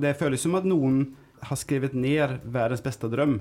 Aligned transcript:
Det 0.00 0.16
føles 0.18 0.42
som 0.42 0.56
at 0.58 0.66
noen 0.68 1.04
har 1.44 1.60
skrevet 1.60 1.94
ned 1.94 2.40
verdens 2.44 2.82
beste 2.84 3.10
drøm. 3.12 3.38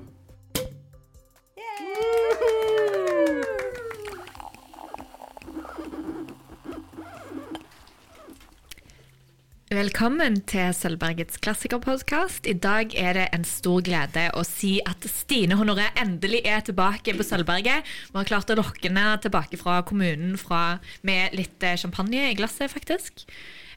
Velkommen 9.74 10.36
til 10.46 10.70
Sølvbergets 10.78 11.39
klassikerpodkast. 11.41 12.45
I 12.45 12.54
dag 12.61 12.91
er 12.93 13.15
det 13.17 13.23
en 13.33 13.45
stor 13.47 13.81
glede 13.81 14.27
å 14.38 14.43
si 14.45 14.75
at 14.85 15.07
Stine 15.09 15.57
Honoré 15.57 15.88
endelig 15.97 16.43
er 16.45 16.61
tilbake 16.67 17.15
på 17.17 17.25
Sølvberget. 17.25 17.89
Vi 18.11 18.20
har 18.20 18.29
klart 18.29 18.54
å 18.54 18.59
lokke 18.59 18.91
henne 18.91 19.17
tilbake 19.23 19.57
fra 19.57 19.79
kommunen 19.88 20.38
fra, 20.38 20.77
med 21.01 21.33
litt 21.33 21.65
eh, 21.65 21.79
champagne 21.81 22.29
i 22.29 22.38
glasset, 22.38 22.70
faktisk. 22.70 23.25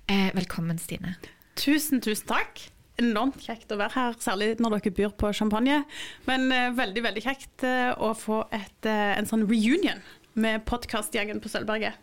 Eh, 0.05 0.29
velkommen, 0.37 0.77
Stine. 0.83 1.17
Tusen, 1.57 2.03
tusen 2.05 2.29
takk. 2.29 2.61
Enormt 3.01 3.43
kjekt 3.45 3.73
å 3.73 3.79
være 3.81 3.93
her, 3.97 4.17
særlig 4.21 4.55
når 4.61 4.79
dere 4.79 4.93
byr 4.97 5.13
på 5.21 5.31
champagne. 5.37 5.83
Men 6.29 6.49
uh, 6.53 6.73
veldig, 6.77 7.03
veldig 7.05 7.23
kjekt 7.25 7.65
uh, 7.65 7.93
å 7.97 8.13
få 8.17 8.43
et, 8.57 8.89
uh, 8.89 9.17
en 9.17 9.29
sånn 9.29 9.45
reunion 9.49 10.03
med 10.37 10.65
podkastgjengen 10.69 11.41
på 11.41 11.53
Sølvberget. 11.53 12.03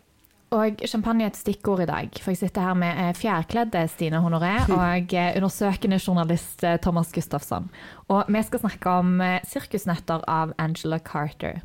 Og 0.54 0.82
champagne 0.86 1.24
er 1.26 1.32
et 1.32 1.38
stikkord 1.38 1.82
i 1.82 1.88
dag, 1.88 2.18
for 2.22 2.30
jeg 2.30 2.44
sitter 2.44 2.66
her 2.66 2.76
med 2.78 3.18
fjærkledde 3.18 3.80
Stine 3.90 4.20
Honoré 4.22 4.52
og 4.76 5.14
undersøkende 5.40 5.98
journalist 5.98 6.62
Thomas 6.84 7.10
Gustafsson. 7.14 7.66
Og 8.06 8.30
vi 8.30 8.42
skal 8.46 8.62
snakke 8.62 8.92
om 9.02 9.16
sirkusnøtter 9.50 10.22
av 10.30 10.52
Angela 10.62 11.00
Carter. 11.02 11.58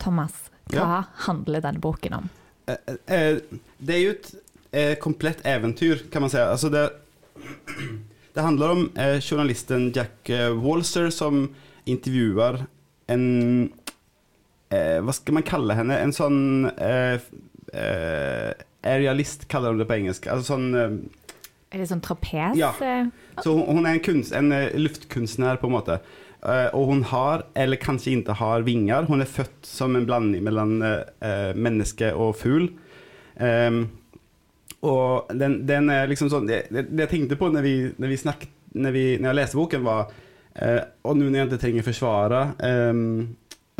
Thomas, 0.00 0.46
hva 0.72 1.02
handler 1.26 1.66
denne 1.66 1.84
boken 1.84 2.16
om? 2.22 2.32
Det 2.64 3.98
er 3.98 4.02
jo 4.06 4.16
et 4.16 4.32
eh, 4.72 4.94
komplett 4.94 5.46
eventyr, 5.46 6.02
kan 6.12 6.24
man 6.24 6.30
si. 6.30 6.40
Altså 6.40 6.70
det, 6.72 6.88
det 8.34 8.44
handler 8.44 8.74
om 8.74 8.88
eh, 8.96 9.20
journalisten 9.20 9.90
Jack 9.94 10.30
eh, 10.30 10.50
Walser 10.64 11.10
som 11.14 11.46
intervjuer 11.84 12.64
en 13.10 13.24
eh, 14.70 14.98
Hva 15.02 15.14
skal 15.16 15.36
man 15.38 15.46
kalle 15.46 15.76
henne? 15.76 15.98
En 16.00 16.14
sånn 16.16 16.70
eh, 16.76 17.18
eh, 17.74 18.50
Aerialist, 18.82 19.46
kaller 19.50 19.74
de 19.74 19.82
det 19.82 19.90
på 19.90 19.98
engelsk. 20.00 20.26
Altså 20.26 20.56
sånn 20.56 20.72
Er 20.74 21.78
det 21.78 21.86
sånn 21.90 22.02
trapes? 22.02 22.56
Ja. 22.58 22.72
Så 23.38 23.52
hun, 23.54 23.66
hun 23.68 23.86
er 23.86 23.94
en, 23.94 24.02
kunst, 24.02 24.34
en 24.34 24.50
luftkunstner, 24.74 25.60
på 25.60 25.68
en 25.68 25.76
måte. 25.76 26.00
Eh, 26.42 26.66
og 26.74 26.88
hun 26.90 27.04
har, 27.12 27.44
eller 27.54 27.78
kanskje 27.78 28.16
ikke 28.16 28.34
har, 28.40 28.64
vinger. 28.66 29.06
Hun 29.06 29.22
er 29.22 29.30
født 29.30 29.68
som 29.68 29.94
en 29.98 30.08
blanding 30.08 30.42
mellom 30.48 30.80
menneske 31.54 32.10
og 32.18 32.34
fugl. 32.40 32.72
Ehm, 33.38 33.84
og 34.82 35.30
den, 35.38 35.60
den 35.68 35.90
er 35.94 36.08
liksom 36.10 36.26
sånn 36.32 36.48
Det, 36.48 36.64
det, 36.74 36.88
jeg 37.04 37.10
tenkte 37.12 37.38
på 37.38 37.52
når 37.54 37.62
vi, 37.62 37.74
når 38.02 38.10
vi 38.10 38.18
snakket 38.18 38.50
når, 38.72 38.94
vi, 38.96 39.04
når 39.20 39.28
jeg 39.28 39.38
leste 39.38 39.58
boken, 39.60 39.84
var 39.84 40.08
eh, 40.56 40.80
Og 41.06 41.18
nå 41.18 41.28
når 41.28 41.38
jeg 41.38 41.48
ikke 41.50 41.60
trenger 41.62 41.86
forsvare 41.86 42.40
eh, 42.64 43.02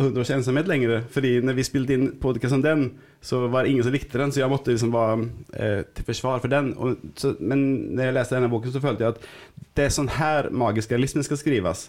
100 0.00 0.20
års 0.20 0.30
ensomhet 0.33 0.69
lenger, 0.69 1.03
fordi 1.12 1.34
når 1.45 1.56
vi 1.58 1.64
spilte 1.67 1.97
inn 1.97 2.06
podkast 2.20 2.56
om 2.56 2.62
den, 2.64 2.84
så 3.20 3.42
var 3.53 3.62
det 3.62 3.73
ingen 3.73 3.84
som 3.84 3.92
likte 3.95 4.19
den, 4.19 4.33
så 4.33 4.41
jeg 4.41 4.50
måtte 4.50 4.73
liksom 4.73 4.92
være 4.95 5.27
eh, 5.53 5.83
til 5.95 6.06
forsvar 6.06 6.41
for 6.42 6.53
den. 6.53 6.70
Og, 6.80 7.03
så, 7.19 7.34
men 7.41 7.64
når 7.92 8.08
jeg 8.08 8.17
leste 8.17 8.36
denne 8.39 8.50
boken, 8.53 8.73
så 8.73 8.83
følte 8.83 9.05
jeg 9.05 9.14
at 9.14 9.27
det 9.77 9.84
er 9.84 9.92
sånn 9.92 10.08
her 10.17 10.48
magisk 10.48 10.95
realisme 10.95 11.25
skal 11.27 11.41
skrives. 11.41 11.84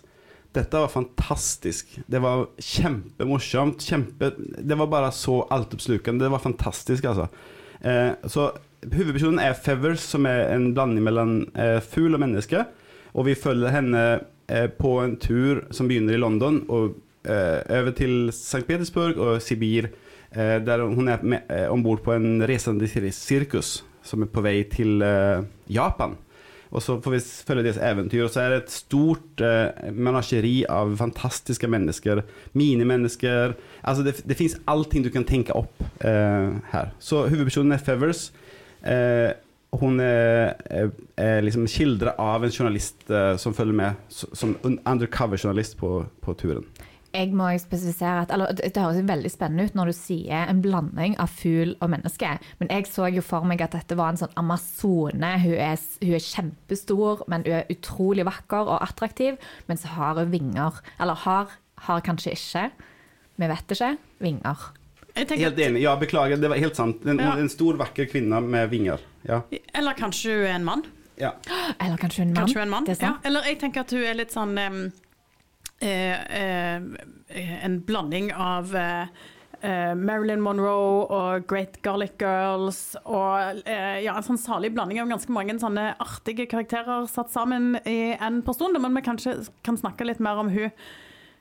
Dette 0.53 0.83
var 0.83 0.91
fantastisk. 0.91 1.95
Det 2.05 2.21
var 2.21 2.45
kjempemorsomt. 2.61 3.87
Kjempe, 3.87 4.33
det 4.37 4.77
var 4.77 4.91
bare 4.91 5.09
så 5.15 5.39
altoppslukende. 5.55 6.27
Det 6.27 6.35
var 6.35 6.43
fantastisk, 6.43 7.07
altså. 7.09 7.31
Eh, 7.81 8.11
så 8.29 8.51
hovedpersonen 8.91 9.39
er 9.43 9.53
Fevers, 9.57 10.03
som 10.13 10.25
er 10.29 10.49
en 10.55 10.71
blanding 10.75 11.05
mellom 11.05 11.33
eh, 11.55 11.79
fugl 11.83 12.15
og 12.17 12.23
menneske. 12.23 12.65
Og 13.13 13.27
vi 13.29 13.35
følger 13.37 13.71
henne 13.75 14.03
eh, 14.49 14.67
på 14.73 14.95
en 15.03 15.15
tur 15.21 15.63
som 15.73 15.87
begynner 15.89 16.17
i 16.17 16.21
London, 16.21 16.61
og 16.67 16.95
eh, 17.25 17.61
over 17.79 17.93
til 17.97 18.29
St. 18.33 18.63
Petersburg 18.67 19.19
og 19.21 19.39
Sibir, 19.45 19.91
eh, 20.33 20.57
der 20.65 20.83
hun 20.89 21.07
er 21.13 21.23
eh, 21.47 21.67
om 21.71 21.83
bord 21.85 22.03
på 22.05 22.15
en 22.17 22.41
reisende 22.49 22.89
sir- 22.89 23.11
sirkus 23.13 23.81
som 24.03 24.25
er 24.25 24.31
på 24.33 24.41
vei 24.43 24.63
til 24.67 24.99
eh, 25.05 25.45
Japan. 25.71 26.17
Og 26.73 26.81
så 26.81 26.95
får 27.05 27.13
vi 27.13 27.19
følge 27.45 27.63
deres 27.67 27.77
eventyr. 27.77 28.23
Og 28.25 28.31
så 28.33 28.41
er 28.41 28.49
det 28.49 28.63
et 28.63 28.71
stort 28.73 29.41
eh, 29.45 29.91
menasjeri 29.93 30.63
av 30.73 30.95
fantastiske 30.97 31.69
mennesker. 31.69 32.23
Minimennesker. 32.57 33.53
Altså 33.85 34.01
det, 34.07 34.15
det 34.25 34.37
fins 34.39 34.55
allting 34.65 35.05
du 35.05 35.11
kan 35.13 35.23
tenke 35.29 35.53
opp 35.53 35.83
eh, 36.01 36.49
her. 36.73 36.89
Så 36.97 37.27
hovedpersonen 37.29 37.75
er 37.77 37.83
Fevers. 37.85 38.31
Eh, 38.83 39.31
hun 39.81 39.99
er, 40.03 40.53
er, 40.69 40.89
er 41.17 41.41
liksom 41.41 41.65
skildra 41.71 42.13
av 42.21 42.45
en 42.45 42.53
journalist 42.53 43.09
eh, 43.09 43.33
som 43.41 43.55
følger 43.57 43.77
med, 43.77 44.01
som 44.13 44.53
undercover-journalist 44.63 45.79
på, 45.79 46.03
på 46.21 46.35
turen. 46.37 46.67
Jeg 47.13 47.29
må 47.37 47.45
spesifisere 47.61 48.23
at 48.23 48.31
eller, 48.33 48.55
det 48.57 48.73
høres 48.73 49.03
veldig 49.05 49.29
spennende 49.29 49.67
ut 49.69 49.75
når 49.77 49.91
du 49.91 49.95
sier 49.97 50.47
en 50.49 50.63
blanding 50.63 51.13
av 51.21 51.29
fugl 51.29 51.75
og 51.77 51.91
menneske. 51.93 52.31
Men 52.57 52.71
jeg 52.73 52.87
så 52.89 53.05
jo 53.13 53.21
for 53.25 53.45
meg 53.45 53.61
at 53.61 53.75
dette 53.77 53.97
var 53.99 54.09
en 54.09 54.17
sånn 54.17 54.33
amazone. 54.41 55.35
Hun 55.43 55.53
er, 55.53 55.77
hun 56.01 56.15
er 56.17 56.25
kjempestor, 56.25 57.21
men 57.29 57.45
hun 57.45 57.59
er 57.59 57.69
utrolig 57.73 58.25
vakker 58.25 58.65
og 58.65 58.81
attraktiv. 58.81 59.37
Men 59.69 59.77
så 59.77 59.93
har 59.93 60.23
hun 60.23 60.33
vinger. 60.33 60.81
Eller 60.97 61.21
har, 61.27 61.53
har 61.85 62.01
kanskje 62.05 62.33
ikke. 62.33 62.65
Vi 63.37 63.51
vet 63.53 63.77
ikke. 63.77 63.91
Vinger. 64.25 64.65
Jeg 65.15 65.29
Helt 65.37 65.59
enig. 65.61 65.81
Ja, 65.83 65.93
beklager, 65.95 66.37
det 66.41 66.49
var 66.49 66.57
helt 66.57 66.75
sant. 66.75 67.03
En, 67.05 67.19
Ja. 67.19 67.35
en 67.37 67.49
stor, 67.49 67.77
vakker 67.77 68.07
kvinne 68.09 68.41
med 68.41 68.69
vinger. 68.71 68.99
Ja. 69.27 69.41
Eller 69.73 69.93
kanskje 69.93 70.33
hun 70.39 70.45
er 70.47 70.55
en 70.55 70.65
mann. 70.65 70.83
ja. 71.19 71.31
Eller 71.79 71.97
kanskje 71.97 72.21
en 72.23 72.33
mann. 72.33 72.43
Kanskje 72.47 72.53
hun 72.53 72.61
er 72.61 72.65
en 72.65 72.69
mann. 72.69 72.85
Det 72.85 72.97
er 73.01 73.05
Ja. 73.05 73.17
Eller 73.23 73.41
jeg 73.43 73.59
tenker 73.59 73.81
at 73.81 73.91
hun 73.91 74.03
er 74.03 74.13
litt 74.15 74.31
sånn 74.31 74.57
um, 74.57 74.91
eh, 75.81 76.17
eh, 76.41 76.81
En 77.63 77.79
blanding 77.81 78.31
av 78.33 78.73
eh, 78.75 79.05
eh, 79.61 79.93
Marilyn 79.95 80.41
Monroe 80.41 81.05
og 81.09 81.47
Great 81.47 81.81
Garlic 81.81 82.17
Girls 82.19 82.95
og 83.05 83.61
eh, 83.65 84.03
ja, 84.03 84.15
en 84.17 84.23
sånn 84.23 84.37
salig 84.37 84.73
blanding 84.73 84.99
av 84.99 85.09
ganske 85.09 85.31
mange 85.31 85.55
sånne 85.59 85.95
artige 85.99 86.47
karakterer 86.49 87.07
satt 87.07 87.31
sammen 87.31 87.77
i 87.85 88.17
en 88.19 88.41
person. 88.41 88.73
Men 88.79 88.93
vi 88.95 89.01
kanskje 89.05 89.37
kan 89.63 89.77
snakke 89.77 90.05
litt 90.05 90.19
mer 90.19 90.41
om 90.41 90.49
hun 90.49 90.69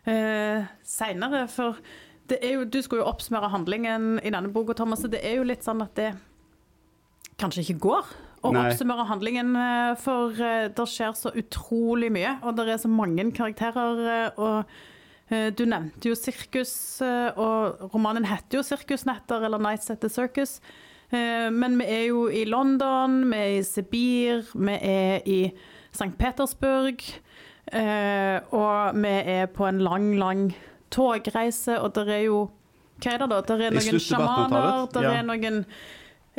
uh, 0.07 0.65
seinere, 0.85 1.49
for 1.49 1.77
er 1.77 2.12
jo, 2.41 2.65
du 2.65 2.81
skulle 2.83 3.03
jo 3.03 3.11
oppsummere 3.11 3.51
handlingen 3.53 4.19
i 4.23 4.31
denne 4.31 4.53
boka, 4.53 4.77
Thomas, 4.79 5.05
det 5.11 5.21
er 5.25 5.37
jo 5.41 5.49
litt 5.49 5.65
sånn 5.67 5.83
at 5.85 5.95
det 5.99 6.13
kanskje 7.41 7.65
ikke 7.67 7.81
går 7.83 8.13
å 8.43 8.51
oppsummere 8.51 9.07
handlingen, 9.07 9.55
eh, 9.57 9.93
for 10.03 10.39
eh, 10.43 10.69
det 10.75 10.87
skjer 10.91 11.15
så 11.19 11.33
utrolig 11.39 12.11
mye, 12.15 12.37
og 12.43 12.57
det 12.59 12.69
er 12.73 12.81
så 12.83 12.91
mange 12.91 13.29
karakterer. 13.35 14.03
eh, 14.15 14.41
og 14.43 14.65
du 15.57 15.63
nevnte 15.65 16.11
jo 16.11 16.15
sirkus, 16.19 17.01
og 17.01 17.89
romanen 17.95 18.27
heter 18.29 18.59
jo 18.59 18.63
'Sirkusnetter' 18.63 19.47
eller 19.47 19.59
'Nights 19.59 19.89
at 19.89 20.01
the 20.01 20.09
Circus'. 20.09 20.61
Men 21.11 21.79
vi 21.79 21.85
er 21.85 22.07
jo 22.09 22.29
i 22.29 22.45
London, 22.45 23.31
vi 23.31 23.37
er 23.37 23.59
i 23.59 23.63
Sibir, 23.63 24.45
vi 24.53 24.73
er 24.73 25.23
i 25.25 25.53
St. 25.91 26.19
Petersburg. 26.19 27.01
Og 28.53 28.95
vi 28.95 29.09
er 29.09 29.47
på 29.47 29.65
en 29.67 29.79
lang, 29.79 30.19
lang 30.19 30.55
togreise, 30.93 31.79
og 31.81 31.95
det 31.97 32.07
er 32.11 32.27
jo 32.29 32.45
Hva 33.03 33.17
er 33.17 33.25
det 33.25 33.29
da? 33.33 33.41
Det 33.49 33.59
er 33.67 33.75
noen 33.75 33.99
sjamaner, 33.99 34.63
1800-tallet, 34.63 34.95
det 34.95 35.03
ja. 35.03 35.13
er 35.19 35.27
noen 35.27 35.59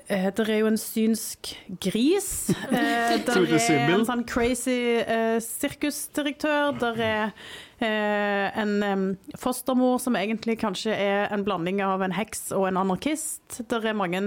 eh, 0.06 0.30
det 0.38 0.46
er 0.46 0.62
jo 0.62 0.70
en 0.70 0.80
synsk 0.80 1.52
gris. 1.84 2.30
Eh, 2.70 3.18
der 3.28 3.44
er 3.58 3.92
en 3.98 4.08
sånn 4.08 4.24
crazy 4.30 4.78
eh, 5.02 5.38
sirkusdirektør. 5.44 6.78
Der 6.80 7.04
er 7.10 7.36
en 7.84 9.18
fostermor 9.36 9.98
som 10.00 10.16
egentlig 10.16 10.56
kanskje 10.62 10.96
er 10.96 11.34
en 11.36 11.44
blanding 11.44 11.82
av 11.84 12.06
en 12.06 12.16
heks 12.16 12.54
og 12.56 12.70
en 12.70 12.80
anarkist. 12.80 13.60
Der 13.68 13.90
er 13.92 13.98
mange 13.98 14.22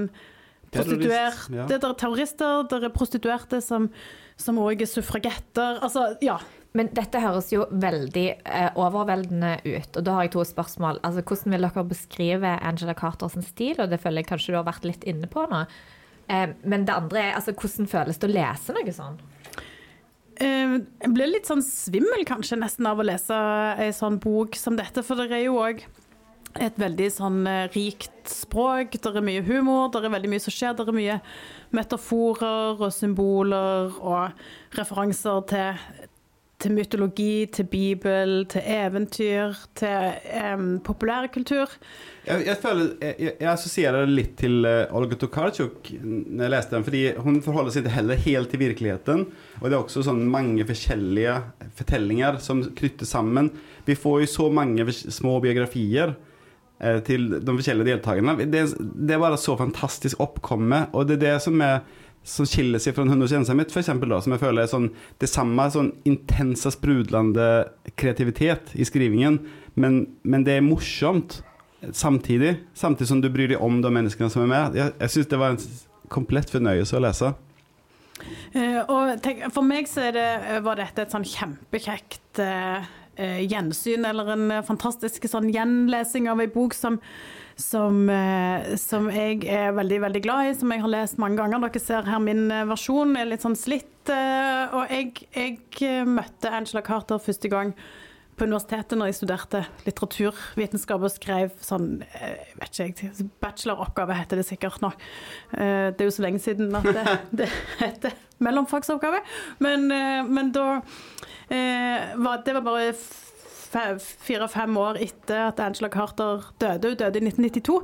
prostituerte, 0.75 1.55
ja. 1.55 1.65
der 1.71 1.81
er 1.89 1.97
terrorister, 1.97 2.67
der 2.69 2.85
er 2.85 2.93
prostituerte 2.93 3.63
som 3.65 3.89
som 4.37 4.61
òg 4.61 4.85
er 4.85 4.91
suffragetter. 4.91 5.81
Altså, 5.85 6.11
ja. 6.25 6.37
Men 6.77 6.91
dette 6.97 7.21
høres 7.23 7.49
jo 7.55 7.65
veldig 7.73 8.27
eh, 8.45 8.71
overveldende 8.77 9.55
ut, 9.65 9.97
og 9.97 10.05
da 10.05 10.17
har 10.17 10.27
jeg 10.27 10.35
to 10.35 10.45
spørsmål. 10.45 11.01
Altså, 11.07 11.25
hvordan 11.25 11.55
vil 11.55 11.65
dere 11.67 11.85
beskrive 11.89 12.57
Angela 12.61 12.95
Carters 12.99 13.39
stil, 13.49 13.79
og 13.81 13.93
det 13.93 14.01
føler 14.03 14.23
jeg 14.23 14.31
kanskje 14.33 14.53
du 14.53 14.59
har 14.61 14.67
vært 14.69 14.89
litt 14.89 15.07
inne 15.09 15.31
på 15.31 15.47
nå. 15.49 15.63
Eh, 16.29 16.53
men 16.69 16.85
det 16.85 16.97
andre 16.97 17.23
er, 17.23 17.35
altså, 17.39 17.55
hvordan 17.57 17.89
føles 17.91 18.21
det 18.21 18.29
å 18.29 18.35
lese 18.35 18.77
noe 18.77 18.97
sånn? 18.97 19.21
Eh, 20.37 20.75
Jeg 21.01 21.13
blir 21.15 21.31
litt 21.31 21.49
sånn 21.49 21.65
svimmel 21.65 22.27
kanskje 22.29 22.59
nesten 22.61 22.89
av 22.91 23.01
å 23.01 23.07
lese 23.07 23.37
ei 23.81 23.93
sånn 23.97 24.19
bok 24.21 24.59
som 24.61 24.77
dette, 24.77 25.05
for 25.07 25.17
det 25.17 25.31
er 25.33 25.47
jo 25.47 25.57
òg 25.63 25.81
et 26.61 26.77
veldig 26.81 27.07
sånn 27.13 27.41
eh, 27.49 27.69
rikt 27.73 28.33
språk. 28.33 28.99
Det 29.01 29.13
er 29.13 29.25
mye 29.25 29.45
humor, 29.47 29.89
det 29.93 30.05
er 30.05 30.13
veldig 30.13 30.33
mye 30.33 30.45
som 30.45 30.55
skjer. 30.55 30.77
Det 30.77 30.87
er 30.87 30.97
mye 30.97 31.17
metaforer 31.77 32.81
og 32.81 32.93
symboler 32.95 33.97
og 34.01 34.77
referanser 34.77 35.43
til 35.53 36.13
til 36.63 36.73
mytologi, 36.73 37.47
til 37.53 37.67
bibel, 37.69 38.47
til 38.49 38.65
eventyr, 38.65 39.57
til 39.77 40.15
um, 40.57 40.69
populærkultur. 40.85 41.75
Jeg, 42.27 42.47
jeg, 42.47 42.57
føler, 42.63 42.87
jeg, 43.03 43.35
jeg 43.43 43.51
assosierer 43.51 44.09
litt 44.09 44.39
til 44.41 44.65
uh, 44.65 44.95
Olga 44.97 45.19
Tokarczuk 45.21 45.91
når 46.01 46.47
jeg 46.47 46.55
leste 46.55 46.77
den. 46.77 46.87
fordi 46.87 47.03
hun 47.27 47.43
forholder 47.45 47.75
seg 47.75 47.85
ikke 47.85 47.97
heller 47.99 48.23
helt 48.25 48.53
til 48.53 48.63
virkeligheten. 48.65 49.27
Og 49.61 49.67
det 49.69 49.77
er 49.77 49.83
også 49.83 50.07
sånn 50.07 50.25
mange 50.33 50.65
forskjellige 50.69 51.37
fortellinger 51.77 52.41
som 52.45 52.65
knytter 52.65 53.09
sammen. 53.09 53.53
Vi 53.85 53.99
får 53.99 54.25
jo 54.25 54.33
så 54.39 54.49
mange 54.49 54.89
små 54.97 55.37
biografier 55.45 56.17
uh, 56.17 56.99
til 57.05 57.29
de 57.37 57.59
forskjellige 57.61 57.93
deltakerne. 57.93 58.39
Det, 58.49 58.65
det, 58.81 59.13
er 59.13 59.21
bare 59.21 59.41
så 59.41 59.59
fantastisk 59.61 60.25
oppkomme, 60.25 60.87
og 60.97 61.05
det 61.11 61.21
er 61.21 61.25
det 61.27 61.37
som 61.45 61.61
er 61.61 61.85
som 62.27 62.47
skiller 62.49 62.83
seg 62.83 62.97
fra 62.97 63.05
en 63.07 63.13
100 63.15 63.55
mitt, 63.55 63.71
f.eks., 63.71 63.87
som 63.87 64.35
jeg 64.35 64.43
føler 64.43 64.65
er 64.65 64.71
sånn 64.71 64.89
det 65.23 65.29
samme 65.31 65.69
sånn 65.71 65.93
intense, 66.09 66.73
sprudlende 66.75 67.69
kreativitet 67.99 68.75
i 68.75 68.87
skrivingen, 68.87 69.39
men, 69.79 70.03
men, 70.27 70.47
det 70.47 70.57
er 70.57 70.67
morsomt 70.67 71.41
samtidig. 71.95 72.57
Samtidig 72.75 73.11
som 73.13 73.23
du 73.23 73.31
bryr 73.31 73.53
deg 73.53 73.63
om 73.63 73.79
de 73.85 73.93
menneskene 73.93 74.33
som 74.33 74.43
er 74.43 74.51
med. 74.51 74.79
Jeg, 74.81 74.95
jeg 75.05 75.15
syns 75.15 75.31
det 75.31 75.41
var 75.41 75.55
en 75.55 75.65
komplett 76.13 76.51
fornøyelse 76.51 76.99
å 76.99 77.05
lese. 77.05 77.33
Uh, 78.57 78.83
og 78.89 79.17
tenk, 79.23 79.47
for 79.55 79.67
meg 79.67 79.87
så 79.91 80.09
det, 80.17 80.29
var 80.65 80.81
dette 80.81 81.05
et 81.05 81.13
sånn 81.13 81.27
kjempekjekt 81.29 82.41
uh, 82.43 82.87
gjensyn, 83.17 84.09
eller 84.09 84.35
en 84.35 84.47
fantastisk 84.67 85.29
sånn 85.31 85.53
gjenlesing 85.53 86.27
av 86.33 86.43
ei 86.43 86.51
bok 86.53 86.75
som 86.77 86.99
som, 87.57 88.09
eh, 88.13 88.75
som, 88.77 89.09
jeg 89.11 89.47
er 89.49 89.73
veldig 89.77 90.01
veldig 90.05 90.23
glad 90.25 90.51
i, 90.51 90.57
som 90.59 90.73
jeg 90.73 90.83
har 90.83 90.93
lest 90.93 91.21
mange 91.21 91.41
ganger. 91.41 91.63
Dere 91.65 91.81
ser 91.83 92.09
her 92.09 92.21
min 92.23 92.51
eh, 92.53 92.67
versjon 92.69 93.17
er 93.17 93.31
litt 93.31 93.45
sånn 93.45 93.57
slitt. 93.57 94.11
Eh, 94.13 94.75
og 94.77 94.93
jeg, 94.93 95.25
jeg 95.33 96.05
møtte 96.09 96.53
Angela 96.53 96.85
Carter 96.85 97.23
første 97.23 97.51
gang 97.53 97.73
på 98.37 98.45
universitetet 98.45 98.99
når 99.01 99.09
jeg 99.09 99.17
studerte 99.17 99.63
litteraturvitenskap 99.87 101.07
og 101.09 101.13
skrev 101.15 101.55
sånn 101.65 102.03
jeg 102.05 102.59
vet 102.61 102.81
ikke 102.85 103.07
jeg, 103.07 103.29
Bacheloroppgave 103.41 104.19
heter 104.19 104.37
det 104.37 104.45
sikkert 104.45 104.83
nå. 104.85 104.91
Det 105.49 105.97
er 105.97 106.05
jo 106.05 106.13
så 106.13 106.27
lenge 106.27 106.43
siden 106.45 106.77
at 106.77 106.85
det, 106.85 107.15
det 107.41 107.49
heter 107.81 108.19
mellomfagsoppgave. 108.45 109.23
Men, 109.65 109.89
men 110.29 110.53
da 110.53 110.67
var 111.49 112.45
Det 112.45 112.59
var 112.59 112.67
bare 112.67 112.93
fire-fem 113.69 114.79
år 114.81 115.01
etter 115.05 115.49
at 115.51 115.61
Angela 115.63 115.91
Carter 115.93 116.47
døde. 116.61 116.93
Hun 116.93 117.01
døde 117.03 117.21
i 117.21 117.27
1992. 117.27 117.77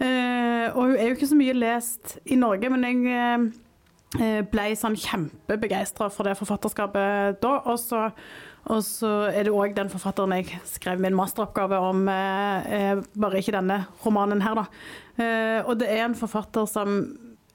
Eh, 0.00 0.66
og 0.72 0.80
hun 0.82 0.96
er 0.96 1.10
jo 1.10 1.18
ikke 1.18 1.30
så 1.32 1.38
mye 1.38 1.56
lest 1.56 2.16
i 2.24 2.38
Norge, 2.40 2.70
men 2.72 2.86
jeg 2.88 3.50
eh, 4.20 4.40
ble 4.50 4.70
sånn 4.78 4.98
kjempebegeistra 4.98 6.10
for 6.12 6.28
det 6.28 6.38
forfatterskapet 6.40 7.42
da. 7.42 7.54
Og 7.70 7.78
så, 7.82 8.06
og 8.70 8.80
så 8.86 9.12
er 9.32 9.46
det 9.46 9.54
òg 9.54 9.76
den 9.76 9.92
forfatteren 9.92 10.36
jeg 10.38 10.62
skrev 10.70 11.02
min 11.02 11.16
masteroppgave 11.18 11.82
om, 11.90 12.06
eh, 12.08 13.04
bare 13.18 13.42
ikke 13.42 13.58
denne 13.58 13.84
romanen 14.06 14.44
her, 14.44 14.64
da. 14.64 14.68
og 15.68 15.78
det 15.78 15.86
er 15.92 16.08
en 16.08 16.16
forfatter 16.18 16.66
som 16.66 16.98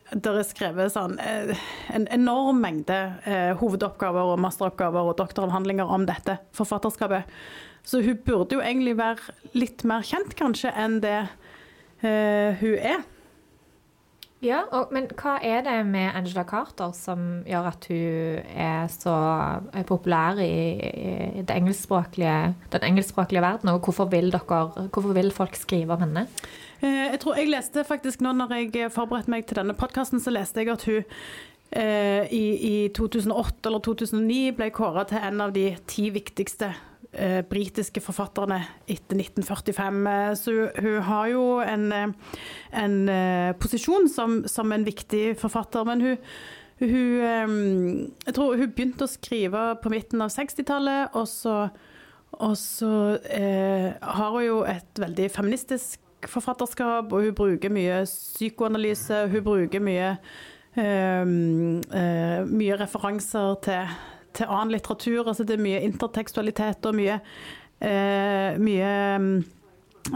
det 0.10 0.32
er 0.32 0.46
skrevet 0.48 0.94
sånn, 0.94 1.18
en 1.22 2.08
enorm 2.14 2.62
mengde 2.64 2.98
eh, 3.30 3.52
hovedoppgaver 3.60 4.34
og 4.34 4.42
masteroppgaver 4.42 5.12
og 5.12 5.18
doktoravhandlinger 5.20 5.90
om 5.90 6.08
dette 6.10 6.40
forfatterskapet. 6.58 7.30
Så 7.90 8.04
hun 8.06 8.20
burde 8.26 8.58
jo 8.58 8.62
egentlig 8.62 8.98
være 9.00 9.34
litt 9.58 9.86
mer 9.88 10.06
kjent, 10.06 10.36
kanskje, 10.38 10.74
enn 10.78 11.00
det 11.02 11.24
uh, 12.04 12.60
hun 12.62 12.76
er. 12.78 13.08
Ja, 14.46 14.62
og, 14.72 14.94
men 14.96 15.10
hva 15.20 15.34
er 15.44 15.66
det 15.66 15.74
med 15.90 16.14
Angela 16.16 16.46
Carter 16.48 16.94
som 16.96 17.42
gjør 17.50 17.66
at 17.74 17.88
hun 17.92 18.46
er 18.56 18.86
så 18.94 19.16
populær 19.90 20.40
i, 20.40 20.78
i 20.80 21.44
engelskspråklige, 21.44 22.54
den 22.72 22.86
engelskspråklige 22.88 23.44
verden, 23.44 23.74
og 23.74 23.84
hvorfor 23.84 24.08
vil, 24.14 24.32
dere, 24.32 24.62
hvorfor 24.94 25.12
vil 25.18 25.34
folk 25.36 25.60
skrive 25.60 25.98
om 25.98 26.06
henne? 26.06 26.28
Uh, 26.80 27.10
jeg 27.10 27.20
tror 27.26 27.42
jeg 27.42 27.52
leste 27.52 27.84
faktisk 27.88 28.24
nå 28.24 28.36
når 28.38 28.56
jeg 28.62 28.94
forberedte 28.96 29.34
meg 29.34 29.50
til 29.50 29.60
denne 29.60 29.76
podkasten, 29.76 30.22
så 30.24 30.32
leste 30.32 30.62
jeg 30.62 30.72
at 30.78 30.86
hun 30.88 31.02
eh, 31.02 32.30
i, 32.32 32.46
i 32.70 32.76
2008 32.96 33.68
eller 33.68 33.84
2009 33.86 34.40
ble 34.62 34.70
kåra 34.78 35.04
til 35.10 35.26
en 35.26 35.44
av 35.44 35.58
de 35.58 35.72
ti 35.90 36.08
viktigste 36.14 36.72
eh, 37.14 37.42
britiske 37.46 38.02
forfatterne 38.04 38.60
etter 38.88 39.18
1945. 39.18 40.08
Eh, 40.08 40.34
så 40.38 40.54
hun 40.80 41.02
har 41.08 41.28
jo 41.32 41.44
en, 41.64 41.92
eh, 41.92 42.08
en 42.84 42.98
posisjon 43.60 44.10
som, 44.10 44.44
som, 44.48 44.72
en 44.72 44.86
viktig 44.86 45.38
forfatter. 45.38 45.84
Men 45.86 46.02
hun, 46.02 46.18
hun 46.80 48.14
Jeg 48.26 48.34
tror 48.34 48.56
hun 48.56 48.72
begynte 48.72 49.04
å 49.04 49.12
skrive 49.12 49.76
på 49.84 49.90
midten 49.92 50.22
av 50.22 50.30
60-tallet, 50.32 51.10
og 51.14 51.28
så, 51.28 51.70
og 52.40 52.56
så 52.58 53.20
har 53.20 54.32
hun 54.32 54.46
jo 54.46 54.62
et 54.64 55.02
veldig 55.02 55.30
feministisk 55.34 56.00
forfatterskap, 56.24 57.12
og 57.12 57.26
hun 57.26 57.36
bruker 57.36 57.70
mye 57.74 58.06
psykoanalyse. 58.06 59.28
Hun 59.28 59.44
bruker 59.44 59.84
mye, 59.84 60.14
mye 62.48 62.80
referanser 62.80 63.60
til 63.66 63.92
til 64.38 64.50
annen 64.50 64.74
litteratur. 64.76 65.28
Altså 65.28 65.46
det 65.48 65.58
er 65.58 65.64
mye 65.64 65.82
intertekstualitet 65.88 66.86
og 66.90 66.98
mye, 66.98 67.18
eh, 67.86 68.60
mye 68.62 68.92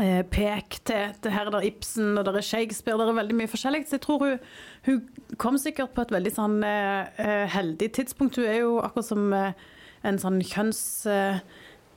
eh, 0.03 0.21
pek 0.29 0.79
til, 0.87 1.15
til 1.23 1.33
her 1.33 1.49
er 1.49 1.57
det 1.57 1.65
Ibsen 1.71 2.17
og 2.17 2.25
der 2.27 2.39
er 2.39 2.45
Shakespeare, 2.45 2.99
der 2.99 3.11
er 3.11 3.19
veldig 3.21 3.39
mye 3.41 3.51
forskjellig. 3.51 3.85
Så 3.87 3.97
jeg 3.97 4.05
tror 4.05 4.23
hun, 4.23 4.39
hun 4.87 5.37
kom 5.41 5.59
sikkert 5.61 5.95
på 5.95 6.05
et 6.05 6.15
veldig 6.15 6.33
sånn 6.35 6.57
eh, 6.67 7.11
eh 7.17 7.45
heldig 7.53 7.91
tidspunkt. 7.99 8.39
Hun 8.39 8.49
er 8.49 8.63
jo 8.63 8.79
akkurat 8.83 9.11
som 9.11 9.29
eh, 9.37 9.69
en 10.03 10.19
sånn 10.21 10.41
kjønns... 10.43 10.81
Uh, 11.09 11.37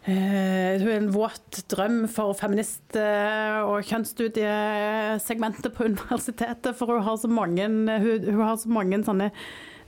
hun 0.06 0.86
er 0.86 1.00
en 1.00 1.08
våt 1.10 1.64
drøm 1.66 2.04
for 2.06 2.30
feminist- 2.38 2.94
og 2.94 3.88
kjønnsstudiesegmentet 3.88 5.74
på 5.74 5.82
universitetet, 5.88 6.76
for 6.78 6.92
hun 6.94 7.02
har 7.02 7.16
så 7.18 7.26
mange, 7.26 7.66
hun, 7.66 8.28
hun 8.28 8.44
har 8.44 8.54
så 8.62 8.70
mange 8.70 9.00
sånne 9.02 9.32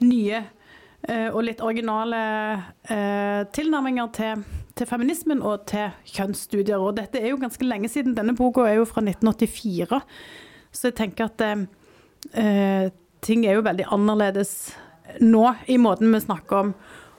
nye 0.03 0.41
og 1.07 1.45
litt 1.47 1.61
originale 1.63 2.19
eh, 2.91 3.45
tilnærminger 3.55 4.09
til, 4.17 4.43
til, 4.75 4.89
feminismen 4.91 5.41
og 5.47 5.63
til 5.71 5.95
kjønnsstudier. 6.11 6.83
Og 6.83 6.97
dette 6.99 7.21
er 7.23 7.31
jo 7.31 7.41
ganske 7.41 7.65
lenge 7.65 7.89
siden. 7.89 8.17
Denne 8.19 8.35
boka 8.37 8.67
er 8.67 8.81
jo 8.81 8.89
fra 8.89 9.05
1984. 9.05 10.03
Så 10.75 10.91
jeg 10.91 10.99
tenker 10.99 11.29
at 11.31 11.45
eh, 11.47 11.67
eh, 12.35 12.89
ting 13.25 13.47
er 13.47 13.59
jo 13.59 13.67
veldig 13.67 13.89
annerledes 13.95 14.55
nå 15.25 15.45
i 15.71 15.79
måten 15.81 16.13
vi 16.13 16.21
snakker 16.21 16.59
om, 16.59 16.73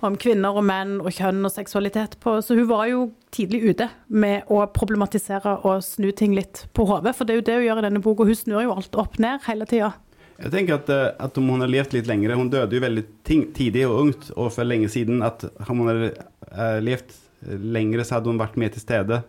om 0.06 0.18
kvinner 0.20 0.56
og 0.56 0.66
menn 0.68 1.00
og 1.02 1.10
kjønn 1.16 1.42
og 1.48 1.54
seksualitet 1.54 2.20
på. 2.24 2.38
Så 2.46 2.60
hun 2.60 2.70
var 2.70 2.86
jo 2.92 3.08
tidlig 3.36 3.64
ute 3.72 3.90
med 4.08 4.52
å 4.52 4.66
problematisere 4.76 5.60
og 5.64 5.82
snu 5.86 6.12
ting 6.12 6.36
litt 6.38 6.68
på 6.76 6.86
hodet. 6.90 7.16
For 7.18 7.26
det 7.26 7.36
er 7.36 7.42
jo 7.42 7.48
det 7.48 7.58
hun 7.58 7.68
gjør 7.70 7.82
i 7.82 7.88
denne 7.90 8.04
boka. 8.06 8.28
Hun 8.28 8.38
snur 8.38 8.64
jo 8.68 8.76
alt 8.76 9.02
opp 9.02 9.20
ned 9.24 9.44
hele 9.48 9.68
tida. 9.70 9.96
Jeg 10.40 10.54
tenker 10.54 10.78
at, 10.78 10.90
eh, 10.94 11.08
at, 11.20 11.38
om 11.40 11.50
hun 11.52 11.64
har 11.64 11.72
levd 11.72 11.98
litt 11.98 12.08
lenger 12.08 12.38
Hun 12.40 12.52
døde 12.52 12.78
jo 12.78 12.84
veldig 12.84 13.06
tidlig 13.28 13.88
og 13.88 13.98
ungt, 14.06 14.30
og 14.38 14.54
for 14.56 14.68
lenge 14.68 14.90
siden. 14.92 15.24
At 15.26 15.44
om 15.68 15.84
hun 15.84 15.92
hadde 15.92 16.14
uh, 16.54 16.80
levd 16.84 17.16
lenger, 17.48 18.04
så 18.04 18.18
hadde 18.18 18.32
hun 18.32 18.40
vært 18.40 18.60
mer 18.60 18.72
til 18.74 18.84
stede 18.84 19.22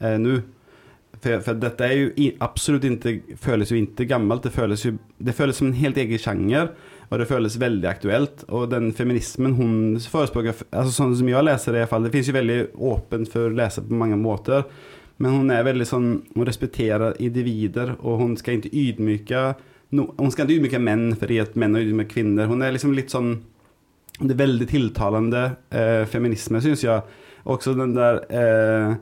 eh, 0.00 0.18
nå. 0.20 0.40
For, 1.22 1.42
for, 1.44 1.58
dette 1.60 1.86
er 1.86 1.92
jo 1.98 2.30
absolutt 2.42 2.86
ikke 2.88 3.36
føles 3.38 3.70
jo 3.70 3.78
ikke 3.78 4.08
gammelt. 4.10 4.42
Det 4.46 4.54
føles, 4.54 4.86
jo, 4.86 4.96
det 5.22 5.36
føles 5.36 5.60
som 5.60 5.68
en 5.68 5.76
helt 5.78 6.00
egen 6.00 6.18
sjanger, 6.18 6.72
og 7.10 7.20
det 7.20 7.28
føles 7.30 7.58
veldig 7.60 7.88
aktuelt. 7.90 8.46
Og 8.50 8.70
den 8.72 8.90
feminismen 8.96 9.54
hun 9.58 9.76
forespråker, 10.00 10.64
altså 10.70 10.96
sånn 10.96 11.14
som 11.18 11.28
jeg 11.30 11.46
leser 11.46 11.76
det, 11.76 11.84
fall, 11.90 12.08
det 12.08 12.14
fins 12.14 12.32
jo 12.32 12.36
veldig 12.38 12.58
åpent 12.90 13.30
for 13.30 13.46
å 13.46 13.54
lese 13.54 13.84
på 13.84 14.00
mange 14.00 14.18
måter. 14.18 14.66
Men 15.22 15.36
hun 15.36 15.52
er 15.54 15.62
veldig 15.62 15.84
sånn 15.86 16.06
Hun 16.32 16.46
respekterer 16.48 17.18
individer, 17.22 17.92
og 18.00 18.18
hun 18.24 18.32
skal 18.40 18.58
ikke 18.58 18.72
ydmyke 18.72 19.42
no, 19.92 20.14
Hon 20.16 20.32
ska 20.32 20.42
inte 20.42 20.54
ydmyka 20.54 20.78
män 20.78 21.16
för 21.16 21.40
att 21.40 21.54
män 21.54 22.08
kvinner. 22.08 22.46
Hon 22.46 22.62
är 22.62 22.72
liksom 22.72 22.94
lite 22.94 23.10
sånn 23.10 23.44
Det 24.18 24.34
är 24.34 24.38
väldigt 24.38 24.70
tilltalande 24.70 25.50
eh, 25.70 26.04
feminisme, 26.04 26.60
syns 26.60 26.84
jag. 26.84 27.02
Också 27.42 27.74
den 27.74 27.94
där 27.94 28.14
eh, 28.28 28.94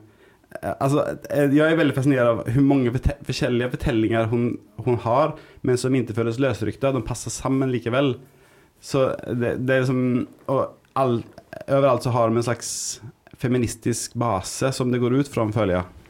Alltså, 0.79 1.07
eh, 1.29 1.45
jag 1.45 1.71
är 1.71 1.75
väldigt 1.75 1.95
fascinerad 1.95 2.27
av 2.27 2.49
hur 2.49 2.61
många 2.61 2.91
forskjellige 3.21 3.69
fortellinger 3.69 4.25
hun, 4.25 4.57
hun, 4.75 4.95
har, 4.95 5.35
men 5.61 5.77
som 5.77 5.95
ikke 5.95 6.15
føles 6.17 6.39
løsrykta. 6.43 6.91
De 6.91 7.03
passer 7.07 7.31
sammen 7.31 7.71
likevel. 7.71 8.17
Så 8.81 9.07
det, 9.31 9.55
det 9.63 9.75
er 9.75 9.85
liksom 9.85 10.27
Og 10.51 10.73
all, 10.93 11.21
overalt 11.67 12.03
så 12.03 12.11
har 12.11 12.27
de 12.27 12.37
en 12.37 12.43
slags 12.43 13.01
feministisk 13.39 14.13
base 14.13 14.71
som 14.75 14.91
det 14.91 14.99
går 14.99 15.21
ut 15.21 15.31
fra, 15.31 15.47
føler 15.51 15.79
jeg. 15.79 16.00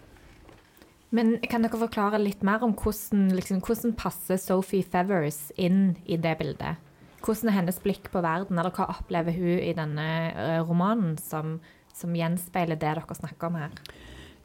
Men 1.12 1.36
kan 1.52 1.66
dere 1.66 1.80
forklare 1.82 2.22
litt 2.22 2.44
mer 2.48 2.64
om 2.64 2.72
hvordan, 2.78 3.30
liksom, 3.36 3.60
hvordan 3.66 3.96
passer 4.00 4.40
Sophie 4.40 4.86
Fevers 4.88 5.50
inn 5.60 5.98
i 6.08 6.16
det 6.22 6.38
bildet? 6.40 6.80
Hvordan 7.22 7.52
er 7.52 7.58
hennes 7.60 7.82
blikk 7.84 8.08
på 8.14 8.24
verden, 8.24 8.58
eller 8.58 8.74
hva 8.74 8.88
opplever 8.94 9.36
hun 9.36 9.60
i 9.60 9.74
denne 9.78 10.08
uh, 10.34 10.62
romanen 10.66 11.18
som, 11.22 11.60
som, 11.94 12.16
gjenspeiler 12.16 12.80
det 12.80 12.96
dere 12.96 13.18
snakker 13.20 13.52
om 13.52 13.60
her? 13.60 13.76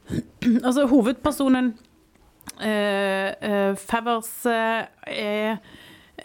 Altså, 0.67 0.85
hovedpersonen 0.87 1.73
uh, 2.59 3.29
uh, 3.31 3.73
Fevers 3.79 4.33
er 4.47 5.57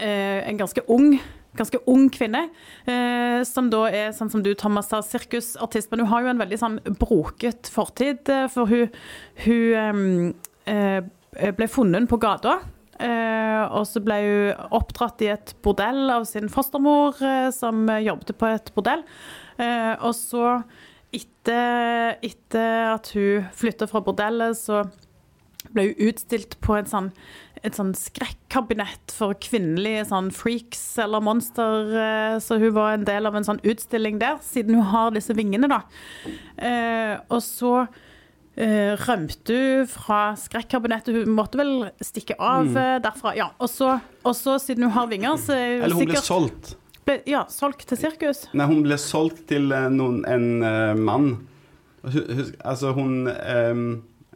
en 0.02 0.56
ganske 0.58 0.82
ung 0.90 1.18
ganske 1.58 1.80
ung 1.90 2.08
kvinne, 2.12 2.46
eh, 2.88 3.40
som 3.48 3.70
da 3.72 3.86
er, 3.90 4.12
sånn 4.16 4.30
som 4.32 4.44
du, 4.44 4.52
Thomas, 4.58 4.88
sa, 4.92 5.02
sirkusartist. 5.04 5.90
Men 5.92 6.04
hun 6.04 6.12
har 6.12 6.24
jo 6.24 6.32
en 6.32 6.42
veldig 6.42 6.60
sånn 6.60 6.78
broket 7.00 7.70
fortid, 7.72 8.28
eh, 8.32 8.46
for 8.52 8.70
hun, 8.70 9.02
hun 9.44 10.32
eh, 10.70 11.00
ble 11.58 11.68
funnet 11.70 12.08
på 12.10 12.20
gata. 12.22 12.60
Eh, 13.02 13.62
og 13.72 13.86
så 13.88 14.02
ble 14.04 14.18
hun 14.22 14.66
oppdratt 14.78 15.24
i 15.24 15.32
et 15.32 15.54
bordell 15.64 16.10
av 16.14 16.26
sin 16.28 16.50
fostermor, 16.52 17.18
eh, 17.24 17.50
som 17.54 17.86
jobbet 17.88 18.36
på 18.38 18.50
et 18.52 18.72
bordell. 18.76 19.04
Eh, 19.58 19.94
og 19.98 20.14
så, 20.16 20.58
etter, 21.12 22.18
etter 22.24 22.92
at 22.94 23.12
hun 23.16 23.48
flytta 23.58 23.88
fra 23.90 24.04
bordellet, 24.04 24.56
så 24.56 24.84
ble 25.74 25.90
jo 25.90 26.10
utstilt 26.10 26.58
på 26.64 26.76
en 26.78 26.88
sånn 26.90 27.10
et 27.62 27.78
sånn 27.78 27.92
skrekkabinett 27.94 29.12
for 29.14 29.36
kvinnelige 29.38 30.06
sånn 30.10 30.30
freaks 30.34 30.80
eller 31.02 31.22
monster. 31.22 31.92
Eh, 31.94 32.36
så 32.42 32.58
hun 32.58 32.74
var 32.74 32.96
en 32.96 33.06
del 33.06 33.28
av 33.28 33.38
en 33.38 33.46
sånn 33.46 33.62
utstilling 33.62 34.18
der, 34.22 34.40
siden 34.44 34.80
hun 34.80 34.90
har 34.90 35.14
disse 35.14 35.36
vingene, 35.38 35.70
da. 35.70 35.82
Eh, 36.58 37.14
og 37.30 37.38
så 37.44 37.72
eh, 37.84 38.98
rømte 39.04 39.58
hun 39.58 39.88
fra 39.90 40.20
skrekkabinettet. 40.38 41.22
Hun 41.22 41.36
måtte 41.38 41.62
vel 41.62 41.74
stikke 42.02 42.38
av 42.40 42.66
mm. 42.66 43.02
derfra. 43.06 43.36
Ja, 43.38 43.52
og 43.62 43.70
så, 43.70 43.94
og 44.26 44.36
så, 44.38 44.58
siden 44.62 44.88
hun 44.88 44.96
har 44.98 45.10
vinger, 45.12 45.38
så 45.38 45.54
er 45.54 45.68
hun 45.76 45.86
Eller 45.86 46.00
hun 46.00 46.06
sikkert, 46.06 46.18
ble 46.18 46.28
solgt. 46.32 46.76
Ble, 47.02 47.18
ja, 47.30 47.46
solgt 47.50 47.86
til 47.90 47.98
sirkus. 47.98 48.46
Nei, 48.58 48.66
hun 48.70 48.82
ble 48.84 48.98
solgt 49.00 49.46
til 49.50 49.70
noen, 49.70 50.22
en 50.26 50.48
uh, 50.62 50.98
mann. 50.98 51.34
Husk, 52.02 52.56
altså, 52.66 52.90
hun 52.98 53.28
um 53.30 53.86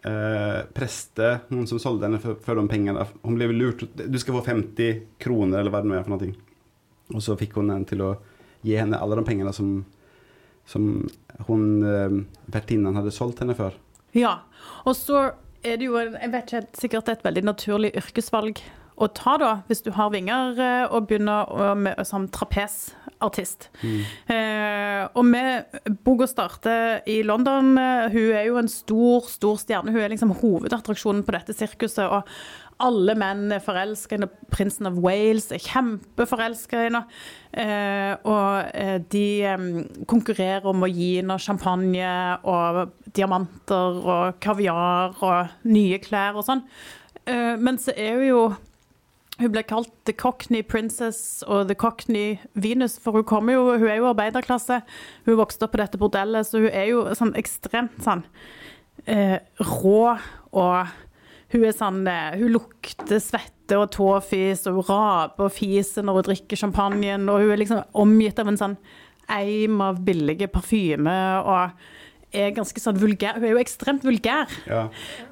eh, 0.07 0.61
preste, 0.77 1.33
noen 1.53 1.67
som 1.69 1.81
solgte 1.83 2.09
henne 2.09 2.21
for 2.23 2.59
de 2.59 2.65
pengene. 2.71 3.07
Hun 3.25 3.39
ble 3.39 3.51
lurt. 3.53 3.85
Du 3.97 4.19
skal 4.23 4.39
få 4.39 4.45
50 4.47 5.03
kroner, 5.23 5.61
eller 5.61 5.75
hva 5.75 5.83
det 5.83 5.91
nå 5.91 5.99
er 5.99 6.07
for 6.07 6.17
noe. 6.17 6.33
Og 7.15 7.23
så 7.23 7.37
fikk 7.39 7.59
hun 7.59 7.71
den 7.73 7.87
til 7.89 8.03
å 8.03 8.15
gi 8.67 8.75
henne 8.79 8.99
alle 8.99 9.19
de 9.19 9.27
pengene 9.27 9.53
som, 9.55 9.79
som 10.67 10.89
hun 11.49 11.67
eh, 11.87 12.21
vertinnen 12.53 12.97
hadde 12.99 13.15
solgt 13.15 13.43
henne 13.45 13.57
for. 13.59 13.77
Ja, 14.17 14.39
og 14.87 14.97
så 14.99 15.29
er 15.67 15.79
det 15.79 15.89
jo 15.89 15.99
jeg 15.99 16.33
vet 16.33 16.51
ikke, 16.51 16.67
sikkert 16.79 17.11
et 17.13 17.25
veldig 17.27 17.45
naturlig 17.47 17.93
yrkesvalg 17.99 18.63
å 18.97 19.09
ta, 19.13 19.37
da, 19.41 19.53
hvis 19.69 19.85
du 19.85 19.91
har 19.97 20.13
vinger, 20.15 20.57
eh, 20.57 20.85
og 20.89 21.09
begynner 21.09 21.75
med, 21.77 22.01
som 22.09 22.29
trapesartist. 22.33 23.69
Mm. 23.83 23.99
Eh, 24.33 25.03
og 25.13 25.25
med 25.29 25.81
boka 26.07 26.29
starter 26.31 27.03
i 27.09 27.21
London. 27.27 27.75
Eh, 27.79 28.07
hun 28.13 28.37
er 28.37 28.47
jo 28.49 28.61
en 28.61 28.71
stor, 28.73 29.29
stor 29.29 29.59
stjerne. 29.61 29.93
Hun 29.93 30.01
er 30.05 30.15
liksom 30.15 30.37
hovedattraksjonen 30.41 31.27
på 31.27 31.37
dette 31.37 31.57
sirkuset. 31.57 32.07
og 32.09 32.25
alle 32.85 33.15
menn 33.17 33.49
er 33.55 33.63
forelska 33.65 34.13
i 34.13 34.19
henne. 34.19 34.29
Prinsen 34.53 34.89
av 34.91 34.99
Wales 35.01 35.49
er 35.55 35.63
kjempeforelska 35.65 36.81
i 36.81 36.89
henne. 36.91 37.03
Eh, 37.57 38.13
og 38.29 39.07
de 39.13 39.27
eh, 39.49 39.67
konkurrerer 40.09 40.69
om 40.69 40.85
å 40.85 40.91
gi 40.91 41.15
henne 41.19 41.39
champagne 41.41 42.11
og 42.45 42.93
diamanter 43.17 44.01
og 44.03 44.41
kaviar 44.45 45.17
og 45.25 45.69
nye 45.69 46.01
klær 46.05 46.37
og 46.37 46.45
sånn. 46.49 46.67
Eh, 47.25 47.55
men 47.57 47.81
så 47.81 47.97
er 47.97 48.21
hun 48.21 48.29
jo 48.29 48.43
hun 49.41 49.53
ble 49.53 49.63
kalt 49.69 49.91
The 50.09 50.15
Cockney 50.17 50.63
Princess 50.65 51.43
og 51.45 51.69
The 51.69 51.77
Cockney 51.77 52.39
Venus, 52.55 52.97
for 53.03 53.19
hun, 53.19 53.51
jo, 53.53 53.67
hun 53.77 53.89
er 53.91 53.99
jo 54.01 54.09
arbeiderklasse. 54.09 54.81
Hun 55.27 55.41
vokste 55.41 55.67
opp 55.67 55.75
på 55.75 55.83
dette 55.83 56.01
bordellet, 56.01 56.49
så 56.49 56.63
hun 56.63 56.71
er 56.73 56.89
jo 56.89 57.03
sånn 57.19 57.35
ekstremt 57.37 57.99
sånn 58.05 58.25
eh, 59.05 59.37
rå 59.61 60.17
og 60.57 60.95
hun 61.53 61.63
er 61.63 61.75
sånn 61.77 62.01
eh, 62.11 62.39
Hun 62.41 62.55
lukter 62.57 63.21
svette 63.23 63.79
og 63.79 63.91
tåfis, 63.95 64.65
og 64.71 64.81
hun 64.81 64.89
raper 64.89 65.49
og 65.49 65.55
fiser 65.55 66.07
når 66.07 66.21
hun 66.21 66.29
drikker 66.31 66.63
champagnen, 66.63 67.29
og 67.29 67.43
hun 67.43 67.53
er 67.53 67.61
liksom 67.61 67.85
omgitt 67.99 68.41
av 68.41 68.51
en 68.51 68.61
sånn 68.61 68.79
eim 69.33 69.81
av 69.83 69.99
billige 70.07 70.49
parfymer 70.51 71.43
og 71.43 71.87
er 72.37 72.55
ganske 72.57 72.83
sånn 72.83 73.01
vulgær. 73.01 73.41
Hun 73.41 73.49
er 73.49 73.55
jo 73.57 73.63
ekstremt 73.63 74.07
vulgær. 74.07 74.53
Ja. 74.69 74.87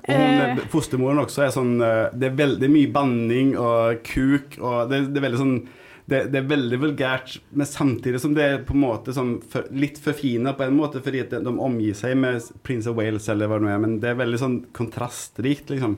Og 0.09 0.11
hun, 0.11 0.43
eh, 0.49 0.67
fostermoren 0.73 1.23
også 1.25 1.47
er 1.47 1.55
sånn 1.55 1.79
eh, 1.85 2.11
Det 2.15 2.31
er 2.31 2.37
veldig 2.39 2.71
mye 2.73 2.93
banning 2.95 3.55
og 3.61 4.05
kuk, 4.07 4.59
og 4.61 4.93
det, 4.93 5.07
det 5.13 5.21
er 5.21 5.27
veldig 5.29 5.43
sånn 5.43 5.57
det, 6.05 6.19
det, 6.35 6.41
er 6.43 6.49
veldig 6.51 6.79
vulgært, 6.83 7.39
men 7.57 7.69
samtidig 7.69 8.19
som 8.21 8.35
det 8.37 8.45
er 8.45 8.59
på 8.69 8.75
en 8.77 8.83
måte 8.83 9.15
sånn 9.17 9.39
for, 9.49 9.65
litt 9.73 9.97
forfina 10.05 10.53
på 10.53 10.67
en 10.67 10.77
måte, 10.77 11.01
fordi 11.05 11.23
de, 11.31 11.41
de 11.47 11.55
omgir 11.65 11.97
seg 11.97 12.19
med 12.21 12.45
Prince 12.67 12.91
of 12.91 12.99
Wales 12.99 13.29
eller 13.33 13.49
hva 13.49 13.57
det 13.57 13.65
nå 13.65 13.71
er, 13.73 13.81
men 13.81 13.95
det 14.03 14.11
er 14.11 14.19
veldig 14.21 14.41
sånn 14.43 14.59
kontrastrikt, 14.77 15.73
liksom. 15.73 15.97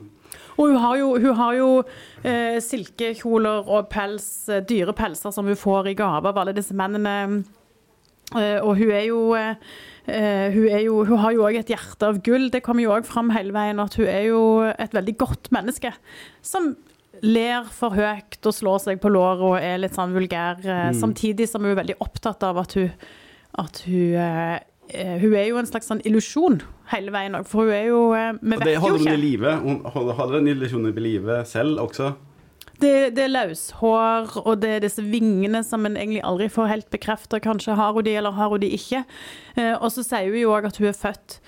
Og 0.57 0.71
hun 0.71 0.79
har 0.81 0.95
jo, 0.97 1.09
hun 1.21 1.35
har 1.37 1.57
jo 1.57 1.67
eh, 2.25 2.57
silkekjoler 2.63 3.67
og 3.69 3.91
pels, 3.93 4.25
eh, 4.49 4.63
dyre 4.65 4.95
pelser 4.97 5.33
som 5.35 5.45
hun 5.45 5.59
får 5.59 5.91
i 5.91 5.97
gave 5.99 6.31
av 6.31 6.39
alle 6.41 6.55
disse 6.57 6.73
mennene. 6.77 7.43
Eh, 8.35 8.59
og 8.59 8.75
hun 8.79 8.91
er 8.91 9.07
jo 9.07 9.21
Uh, 10.07 10.47
hun, 10.53 10.69
jo, 10.79 11.01
hun, 11.03 11.17
har 11.19 11.33
jo 11.35 11.41
òg 11.43 11.57
et 11.59 11.71
hjerte 11.73 12.07
av 12.07 12.21
gull. 12.23 12.45
Det 12.47 12.61
kommer 12.63 12.85
jo 12.85 12.93
òg 12.95 13.03
fram 13.03 13.27
hele 13.35 13.51
veien 13.51 13.81
at 13.83 13.97
hun 13.99 14.07
er 14.07 14.29
jo 14.29 14.43
et 14.63 14.93
veldig 14.95 15.17
godt 15.19 15.49
menneske. 15.51 15.91
Som 16.39 16.77
ler 17.19 17.67
for 17.75 17.91
høyt 17.91 18.39
og 18.39 18.55
slår 18.55 18.85
seg 18.85 19.01
på 19.03 19.11
låret 19.11 19.43
og 19.43 19.57
er 19.59 19.81
litt 19.83 19.97
sånn 19.99 20.15
vulgær. 20.15 20.61
Uh, 20.63 20.93
mm. 20.93 21.01
Samtidig 21.01 21.49
som 21.51 21.67
hun 21.67 21.73
er 21.73 21.81
veldig 21.81 21.97
opptatt 22.07 22.45
av 22.47 22.61
at 22.63 22.77
hun, 22.79 22.87
at 23.59 23.83
hun 23.83 24.15
uh, 24.15 24.55
hun 24.95 25.35
er 25.35 25.49
jo 25.49 25.59
en 25.59 25.67
slags 25.67 25.91
sånn 25.91 25.99
illusjon 26.07 26.61
hele 26.93 27.11
veien 27.11 27.35
òg, 27.35 27.51
for 27.51 27.67
hun 27.67 27.75
er 27.75 27.89
jo 27.89 28.01
Vi 28.15 28.61
vet 28.63 28.63
jo 28.63 28.77
ikke. 28.77 28.83
Holder 28.85 29.03
hun 29.03 29.11
i 29.11 29.19
live. 29.25 29.57
Hun 29.65 29.81
holder 29.91 30.37
den 30.37 30.53
illusjonen 30.55 30.93
i 30.95 31.03
live 31.09 31.41
selv 31.51 31.83
også. 31.83 32.13
Det, 32.77 33.15
det, 33.17 33.23
er 33.25 33.31
løshår, 33.33 34.35
og 34.43 34.59
det 34.61 34.75
er 34.75 34.83
disse 34.83 35.01
vingene 35.01 35.63
som 35.65 35.87
en 35.87 35.95
egentlig 35.97 36.21
aldri 36.27 36.49
får 36.53 36.69
helt 36.69 36.89
bekrefta. 36.93 37.39
Kanskje 37.41 37.77
har 37.77 37.95
hun 37.95 38.05
de, 38.05 38.13
eller 38.19 38.35
har 38.37 38.51
hun 38.53 38.61
de 38.61 38.69
ikke. 38.75 39.01
Eh, 39.57 39.73
og 39.73 39.89
så 39.93 40.05
sier 40.05 40.29
hun 40.29 40.43
jo 40.43 40.51
òg 40.53 40.67
at 40.69 40.77
hun 40.77 40.91
er 40.91 40.97
født 40.97 41.39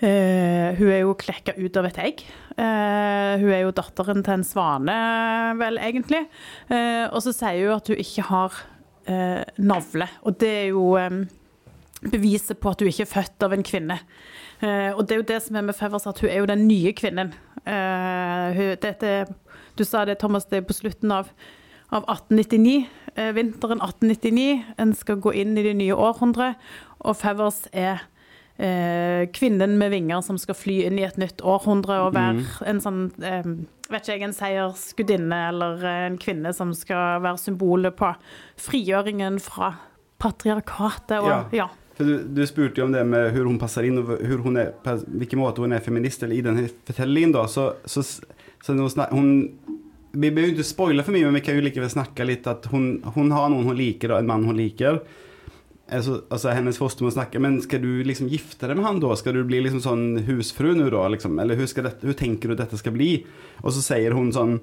eh, 0.00 0.72
Hun 0.78 0.88
er 0.88 1.02
jo 1.02 1.12
klekka 1.20 1.56
ut 1.58 1.76
av 1.76 1.90
et 1.90 2.00
egg. 2.06 2.24
Eh, 2.56 3.34
hun 3.42 3.52
er 3.52 3.64
jo 3.66 3.74
datteren 3.76 4.24
til 4.24 4.38
en 4.38 4.46
svane, 4.48 4.96
vel, 5.60 5.82
egentlig. 5.84 6.24
Eh, 6.72 7.04
og 7.10 7.20
så 7.26 7.36
sier 7.36 7.66
hun 7.66 7.76
at 7.76 7.92
hun 7.92 8.00
ikke 8.00 8.26
har 8.30 8.58
eh, 9.04 9.44
navle. 9.60 10.08
Og 10.24 10.40
det 10.40 10.54
er 10.62 10.66
jo 10.72 10.94
eh, 10.96 11.20
beviset 12.08 12.56
på 12.56 12.72
at 12.72 12.80
hun 12.80 12.88
ikke 12.88 13.04
er 13.04 13.14
født 13.18 13.44
av 13.44 13.52
en 13.52 13.68
kvinne. 13.68 14.00
og 14.64 15.00
det 15.04 15.12
er 15.12 15.18
jo 15.18 15.28
det 15.28 15.42
som 15.44 15.56
er 15.56 15.64
med 15.66 15.76
Fevers, 15.76 16.06
at 16.08 16.20
hun 16.22 16.30
er 16.30 16.38
jo 16.40 16.48
den 16.48 16.62
nye 16.64 16.92
kvinnen. 16.96 17.34
Hun, 17.64 18.76
dette 18.80 19.10
du 19.78 19.84
sa 19.84 20.04
det, 20.08 20.18
Thomas, 20.22 20.48
det 20.50 20.60
er 20.60 20.66
på 20.68 20.76
slutten 20.76 21.12
av, 21.14 21.30
av 21.90 22.06
1899, 22.06 22.88
eh, 23.14 23.30
vinteren 23.36 23.82
1899. 23.82 24.64
En 24.78 24.94
skal 24.96 25.22
gå 25.22 25.34
inn 25.34 25.56
i 25.58 25.66
det 25.66 25.76
nye 25.78 25.94
århundret, 25.94 26.60
og 27.04 27.16
Fevers 27.20 27.64
er 27.72 28.04
eh, 28.56 29.26
kvinnen 29.34 29.78
med 29.80 29.94
vinger 29.94 30.22
som 30.24 30.38
skal 30.40 30.58
fly 30.58 30.80
inn 30.88 30.98
i 31.00 31.06
et 31.06 31.18
nytt 31.20 31.42
århundre 31.44 32.00
og 32.06 32.14
være 32.16 32.38
mm. 32.38 32.50
en 32.70 32.82
sånn 32.82 33.00
eh, 33.24 33.54
vet 33.90 34.04
ikke 34.04 34.14
jeg, 34.16 34.24
en 34.24 34.36
seiersgudinne 34.36 35.40
eller 35.50 35.88
en 35.90 36.18
kvinne 36.20 36.52
som 36.56 36.72
skal 36.76 37.22
være 37.24 37.40
symbolet 37.42 37.96
på 37.98 38.10
frigjøringen 38.60 39.40
fra 39.42 39.74
patriarkatet. 40.22 41.18
Og, 41.20 41.30
ja. 41.30 41.64
ja. 41.64 41.68
Du, 41.98 42.16
du, 42.26 42.42
spurte 42.48 42.80
jo 42.80 42.88
om 42.88 42.94
det 42.94 43.04
med 43.06 43.28
hvordan 43.30 43.52
hun 43.52 43.60
passer 43.60 43.86
inn, 43.86 44.00
og 44.00 44.14
hvilken 44.16 45.40
måte 45.40 45.62
hun 45.62 45.76
er 45.76 45.84
feminist. 45.84 46.24
eller 46.24 46.38
I 46.38 46.44
denne 46.46 46.66
fortellingen 46.88 47.34
da, 47.36 47.44
så, 47.50 47.72
så, 47.84 48.02
så 48.64 48.74
hun, 49.12 49.28
Vi 50.14 50.30
behøver 50.30 50.54
ikke 50.54 50.66
spoile 50.66 51.04
for 51.04 51.14
mye, 51.14 51.26
men 51.26 51.40
vi 51.40 51.44
kan 51.44 51.58
jo 51.58 51.64
likevel 51.64 51.90
snakke 51.90 52.26
litt 52.26 52.46
at 52.50 52.68
hun, 52.70 53.00
hun 53.16 53.32
har 53.34 53.50
noen 53.50 53.66
hun 53.66 53.78
liker, 53.78 54.14
og 54.14 54.22
en 54.22 54.28
mann 54.30 54.46
hun 54.46 54.58
liker. 54.58 55.00
Altså, 55.92 56.22
altså 56.32 56.54
Hennes 56.56 56.78
fostermor 56.80 57.12
snakker 57.12 57.42
Men 57.44 57.58
skal 57.60 57.82
du 57.82 58.00
liksom 58.08 58.30
gifte 58.32 58.64
deg 58.70 58.78
med 58.78 58.86
han 58.86 59.00
da? 59.02 59.10
Skal 59.20 59.36
du 59.36 59.42
bli 59.44 59.58
liksom 59.66 59.82
sånn 59.84 60.04
husfru 60.24 60.70
nå, 60.72 60.86
da? 60.88 61.02
Liksom? 61.12 61.36
Eller 61.42 61.60
hvordan 61.60 62.16
tenker 62.16 62.48
du 62.48 62.56
dette 62.56 62.78
skal 62.80 62.94
bli? 62.96 63.10
Og 63.60 63.74
så 63.76 63.82
sier 63.84 64.16
hun 64.16 64.32
sånn 64.32 64.62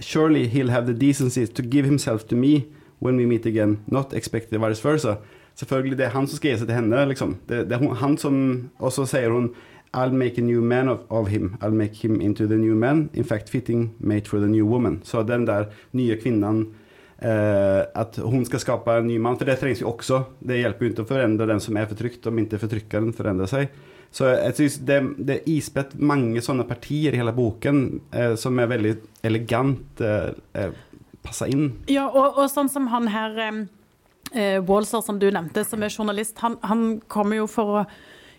Surely 0.00 0.46
he'll 0.52 0.72
have 0.72 0.88
the 0.88 0.96
decency 0.96 1.46
to 1.46 1.62
give 1.62 1.84
himself 1.84 2.26
to 2.28 2.36
me 2.36 2.66
when 3.00 3.16
we 3.16 3.26
meet 3.26 3.46
again, 3.46 3.78
not 3.86 4.12
expected 4.12 4.60
vice 4.60 4.84
versa. 4.84 5.18
Selvfølgelig, 5.56 5.96
det 5.98 6.04
er 6.04 6.12
han 6.12 6.26
som 6.28 6.36
skal 6.36 6.50
gi 6.50 6.58
seg 6.60 6.68
til 6.68 6.76
henne, 6.76 7.04
liksom. 7.08 7.38
Det, 7.48 7.62
det 7.70 7.78
er 7.78 7.94
han 8.02 8.18
som 8.20 8.36
Og 8.76 8.92
så 8.92 9.06
sier 9.08 9.32
hun 9.32 9.54
I'll 9.96 10.12
make 10.12 10.38
a 10.38 10.44
new 10.44 10.60
man 10.60 10.88
of, 10.88 11.00
of, 11.08 11.28
him. 11.28 11.56
I'll 11.62 11.70
make 11.70 12.04
him 12.04 12.20
into 12.20 12.46
the 12.46 12.56
new 12.56 12.74
man. 12.74 13.08
In 13.14 13.24
fact, 13.24 13.48
fitting 13.48 13.94
mate 13.98 14.28
for 14.28 14.38
the 14.40 14.46
new 14.46 14.66
woman. 14.66 15.00
Så 15.04 15.22
den 15.22 15.46
der 15.46 15.70
nye 15.90 16.16
kvinnen 16.16 16.74
eh, 17.18 17.82
At 17.94 18.16
hun 18.16 18.44
skal 18.44 18.60
skape 18.60 18.92
en 18.92 19.06
ny 19.08 19.18
mann. 19.18 19.38
For 19.38 19.48
det 19.48 19.56
trengs 19.60 19.80
jo 19.80 19.94
også. 19.94 20.22
Det 20.38 20.60
hjelper 20.60 20.84
jo 20.84 20.92
ikke 20.92 21.06
å 21.06 21.08
forandre 21.08 21.48
den 21.48 21.62
som 21.64 21.76
er 21.80 21.88
fortrykt, 21.88 22.26
om 22.28 22.42
ikke 22.42 22.60
fortrykkeren 22.60 23.14
forandrer 23.16 23.48
seg. 23.48 23.78
Så 24.12 24.28
jeg 24.28 24.56
synes 24.58 24.76
det, 24.88 24.98
det 25.18 25.38
er 25.38 25.48
ispett 25.50 25.96
mange 25.98 26.42
sånne 26.44 26.66
partier 26.68 27.16
i 27.16 27.20
hele 27.20 27.32
boken 27.36 27.80
eh, 28.12 28.34
som 28.40 28.60
er 28.60 28.68
veldig 28.70 28.92
elegant 29.26 30.04
eh, 30.04 30.34
eh 30.56 30.82
passa 31.26 31.48
inn. 31.50 31.72
Ja, 31.90 32.04
og, 32.06 32.36
og, 32.38 32.44
sånn 32.52 32.68
som 32.70 32.84
han 32.92 33.08
her 33.10 33.40
eh, 33.42 34.60
Walser, 34.62 35.00
som 35.02 35.16
du 35.18 35.26
nevnte, 35.26 35.64
som 35.66 35.82
er 35.82 35.90
journalist, 35.90 36.36
han, 36.38 36.54
han 36.62 37.00
kommer 37.10 37.40
jo 37.40 37.48
for 37.50 37.80
å 37.80 37.82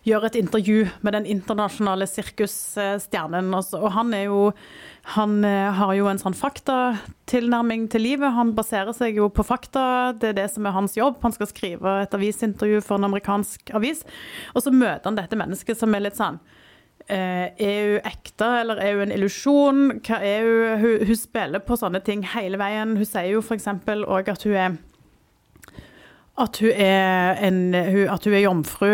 gjør 0.05 0.27
et 0.27 0.37
intervju 0.39 0.87
med 1.05 1.15
den 1.15 1.27
internasjonale 1.29 2.07
sirkusstjernen. 2.09 3.49
Og, 3.55 3.87
han 3.93 4.13
er 4.13 4.27
jo 4.27 4.51
Han 5.15 5.45
eh, 5.47 5.71
har 5.71 5.93
jo 5.95 6.09
en 6.11 6.19
sånn 6.19 6.35
faktatilnærming 6.35 7.85
til 7.87 8.03
livet. 8.03 8.33
Han 8.35 8.51
baserer 8.57 8.91
seg 8.91 9.15
jo 9.15 9.29
på 9.31 9.45
fakta. 9.47 10.11
Det 10.19 10.33
er 10.33 10.35
det 10.41 10.49
som 10.51 10.65
er 10.67 10.75
hans 10.75 10.97
jobb. 10.97 11.21
Han 11.23 11.31
skal 11.31 11.47
skrive 11.47 12.01
et 12.01 12.13
avisintervju 12.13 12.81
for 12.83 12.99
en 12.99 13.07
amerikansk 13.07 13.71
avis. 13.71 14.03
Og 14.51 14.65
så 14.65 14.73
møter 14.75 15.07
han 15.07 15.15
dette 15.15 15.39
mennesket 15.39 15.79
som 15.79 15.95
er 15.95 16.03
litt 16.03 16.19
sånn 16.19 16.41
eh, 17.07 17.55
Er 17.55 17.93
hun 17.93 18.11
ekte, 18.11 18.51
eller 18.65 18.83
er 18.83 18.99
hun 18.99 19.07
en 19.07 19.15
illusjon? 19.15 19.81
Hun? 20.03 21.07
Hun 21.07 21.15
spiller 21.15 21.63
på 21.63 21.79
sånne 21.79 22.03
ting 22.03 22.27
hele 22.35 22.59
veien. 22.59 22.97
Hun 22.99 23.07
sier 23.07 23.31
jo 23.31 23.39
f.eks. 23.39 23.71
òg 23.87 24.35
at 24.35 24.43
hun 24.43 24.59
er 24.59 24.77
at 26.37 26.59
hun 26.61 26.69
er, 26.73 27.39
en, 27.47 27.63
at 27.73 28.27
hun 28.27 28.35
er 28.37 28.43
jomfru, 28.43 28.91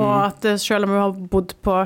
og 0.00 0.16
at 0.24 0.48
eh, 0.48 0.58
selv 0.58 0.88
om 0.88 0.94
hun 0.94 1.00
har 1.04 1.20
bodd 1.32 1.54
på, 1.62 1.76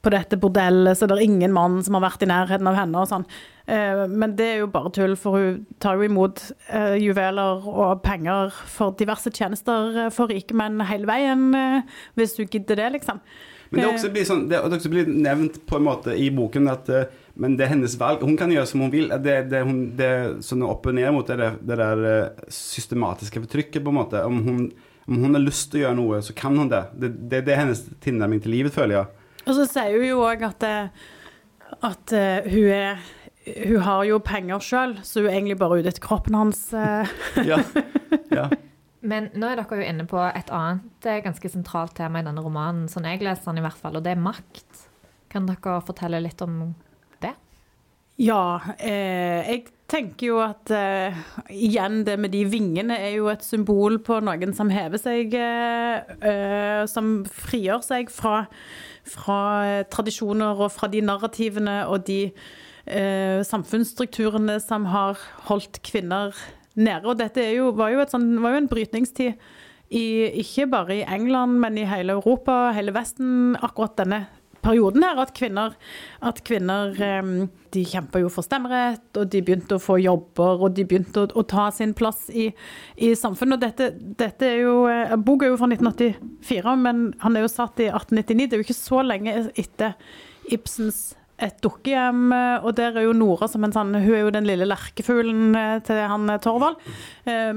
på 0.00 0.12
dette 0.14 0.38
bordellet, 0.40 0.96
så 0.96 1.04
er 1.04 1.12
det 1.12 1.26
ingen 1.26 1.52
mann 1.52 1.82
som 1.84 1.98
har 1.98 2.06
vært 2.06 2.24
i 2.24 2.30
nærheten 2.30 2.70
av 2.70 2.78
henne 2.78 3.02
og 3.02 3.10
sånn. 3.10 3.26
Eh, 3.68 4.06
Men 4.08 4.36
det 4.38 4.46
er 4.54 4.62
jo 4.62 4.70
bare 4.72 4.92
tull, 4.96 5.16
for 5.20 5.36
hun 5.36 5.58
tar 5.82 6.00
jo 6.00 6.06
imot 6.08 6.40
eh, 6.70 6.96
juveler 7.02 7.68
og 7.68 8.00
penger 8.06 8.54
for 8.70 8.96
diverse 8.96 9.32
tjenester 9.34 10.06
for 10.14 10.32
rike 10.32 10.56
menn 10.56 10.80
hele 10.88 11.10
veien, 11.10 11.50
hvis 12.16 12.38
hun 12.40 12.48
gidder 12.48 12.80
det, 12.80 12.88
liksom. 12.96 13.20
Men 13.70 13.82
det 13.82 13.88
også 13.90 14.12
blir, 14.14 14.24
sånn, 14.24 14.44
det, 14.48 14.60
det 14.62 14.76
også 14.78 14.92
blir 14.92 15.08
nevnt 15.10 15.56
på 15.66 15.80
en 15.80 15.88
måte 15.88 16.14
i 16.14 16.28
boken 16.30 16.68
at 16.70 16.90
men 17.36 17.56
det 17.58 17.66
er 17.66 17.74
hennes 17.74 17.94
valg. 18.00 18.22
Hun 18.24 18.36
kan 18.40 18.52
gjøre 18.52 18.68
som 18.70 18.82
hun 18.84 18.92
vil. 18.92 19.10
Det, 19.22 19.34
det, 19.50 19.60
hun, 19.68 19.80
det 19.98 20.10
som 20.44 20.62
er 20.62 20.72
opp 20.72 20.86
og 20.88 20.96
ned 20.96 21.12
mot 21.12 21.28
er 21.32 21.42
det, 21.42 21.50
det 21.68 21.76
der 21.82 22.04
eh, 22.08 22.46
systematiske 22.52 23.42
fortrykket, 23.44 23.82
på 23.84 23.92
en 23.92 23.98
måte. 23.98 24.22
Om 24.24 24.38
hun, 24.46 24.62
om 25.04 25.18
hun 25.20 25.36
har 25.36 25.44
lyst 25.44 25.68
til 25.72 25.82
å 25.82 25.84
gjøre 25.84 25.98
noe, 25.98 26.22
så 26.24 26.36
kan 26.36 26.56
hun 26.56 26.72
det. 26.72 26.82
Det, 26.96 27.12
det, 27.28 27.42
det 27.48 27.52
er 27.52 27.60
hennes 27.66 27.84
tilnærming 28.04 28.40
til 28.44 28.56
livet, 28.56 28.72
føler 28.74 29.00
jeg. 29.00 29.28
Og 29.44 29.52
så 29.58 29.66
sier 29.68 29.98
hun 29.98 30.08
jo 30.08 30.22
òg 30.24 30.46
at, 30.48 30.64
eh, 30.66 31.04
at 31.90 32.16
eh, 32.16 32.48
hun 32.54 32.72
er 32.78 33.06
hun 33.46 33.84
har 33.84 34.00
jo 34.08 34.16
penger 34.26 34.64
sjøl, 34.64 34.96
så 35.06 35.20
hun 35.20 35.28
er 35.28 35.36
egentlig 35.36 35.58
bare 35.60 35.76
ute 35.78 35.92
etter 35.92 36.02
kroppen 36.02 36.34
hans. 36.34 36.64
Ja. 36.74 37.60
ja. 38.34 38.48
Men 39.06 39.28
nå 39.38 39.46
er 39.46 39.60
dere 39.60 39.78
jo 39.78 39.86
inne 39.86 40.06
på 40.10 40.18
et 40.24 40.50
annet 40.50 41.06
ganske 41.22 41.52
sentralt 41.52 41.94
tema 41.94 42.18
i 42.18 42.26
denne 42.26 42.42
romanen, 42.42 42.88
sånn 42.90 43.06
jeg 43.06 43.22
leser 43.22 43.52
den 43.52 43.60
i 43.60 43.64
hvert 43.68 43.78
fall, 43.78 44.00
og 44.00 44.02
det 44.02 44.16
er 44.16 44.24
makt. 44.24 44.82
Kan 45.30 45.46
dere 45.46 45.78
fortelle 45.86 46.18
litt 46.24 46.42
om? 46.42 46.72
Ja, 48.16 48.60
eh, 48.80 49.44
jeg 49.44 49.66
tenker 49.92 50.30
jo 50.30 50.36
at 50.40 50.70
eh, 50.72 51.16
igjen 51.52 51.98
det 52.06 52.14
med 52.16 52.32
de 52.32 52.46
vingene 52.48 52.96
er 52.96 53.18
jo 53.18 53.26
et 53.28 53.44
symbol 53.44 53.98
på 54.00 54.22
noen 54.24 54.54
som 54.56 54.70
hever 54.72 55.00
seg, 55.00 55.36
eh, 55.36 56.14
eh, 56.24 56.84
som 56.88 57.18
frigjør 57.28 57.84
seg 57.84 58.08
fra, 58.12 58.46
fra 59.04 59.40
eh, 59.66 59.82
tradisjoner 59.92 60.64
og 60.64 60.72
fra 60.72 60.88
de 60.88 61.04
narrativene 61.04 61.82
og 61.92 62.06
de 62.08 62.22
eh, 62.24 63.44
samfunnsstrukturene 63.44 64.56
som 64.64 64.88
har 64.94 65.20
holdt 65.50 65.82
kvinner 65.84 66.32
nede. 66.72 67.04
Og 67.04 67.20
dette 67.20 67.44
jo, 67.52 67.68
var, 67.76 67.92
jo 67.92 68.00
et 68.00 68.16
sånn, 68.16 68.30
var 68.40 68.56
jo 68.56 68.64
en 68.64 68.72
brytningstid. 68.72 69.36
I, 69.86 70.06
ikke 70.40 70.64
bare 70.72 70.96
i 70.96 71.04
England, 71.04 71.60
men 71.62 71.76
i 71.78 71.84
hele 71.86 72.16
Europa, 72.16 72.72
hele 72.74 72.96
Vesten, 72.96 73.54
akkurat 73.60 73.94
denne 74.00 74.24
perioden 74.64 75.04
her, 75.06 75.20
at 75.22 75.32
kvinner, 75.36 75.76
at 76.24 76.42
kvinner 76.46 76.94
de 77.74 77.84
kjemper 77.86 78.24
jo 78.24 78.30
for 78.32 78.46
stemmerett, 78.46 79.08
og 79.18 79.28
de 79.32 79.42
begynte 79.44 79.76
å 79.76 79.82
få 79.82 79.98
jobber, 80.00 80.62
og 80.62 80.76
de 80.76 80.86
begynte 80.88 81.24
å, 81.24 81.28
å 81.36 81.44
ta 81.48 81.68
sin 81.74 81.94
plass 81.96 82.28
i, 82.30 82.48
i 82.96 83.12
samfunnet. 83.18 83.58
Og 83.58 83.66
dette, 83.66 83.90
dette 84.22 84.48
er 84.48 84.62
jo 84.64 84.78
eh, 84.90 85.16
Boka 85.20 85.46
er 85.46 85.54
jo 85.54 85.60
fra 85.60 85.70
1984, 85.72 86.76
men 86.86 87.04
han 87.24 87.36
er 87.36 87.46
jo 87.46 87.52
satt 87.52 87.82
i 87.82 87.90
1899. 87.90 88.46
Det 88.46 88.56
er 88.56 88.62
jo 88.62 88.68
ikke 88.68 88.78
så 88.78 89.04
lenge 89.06 89.36
etter 89.54 89.96
Ibsens 90.52 91.08
et 91.42 91.56
dukkehjem, 91.60 92.30
eh, 92.32 92.64
og 92.64 92.76
der 92.78 92.96
er 92.96 93.04
jo 93.04 93.12
Nora 93.16 93.44
som 93.50 93.64
en 93.66 93.74
sånn 93.74 93.92
Hun 93.92 94.14
er 94.14 94.22
jo 94.22 94.32
den 94.32 94.46
lille 94.48 94.64
lerkefuglen 94.68 95.56
eh, 95.58 95.78
til 95.84 96.00
han 96.00 96.30
eh, 96.32 96.40
Torvald. 96.40 96.80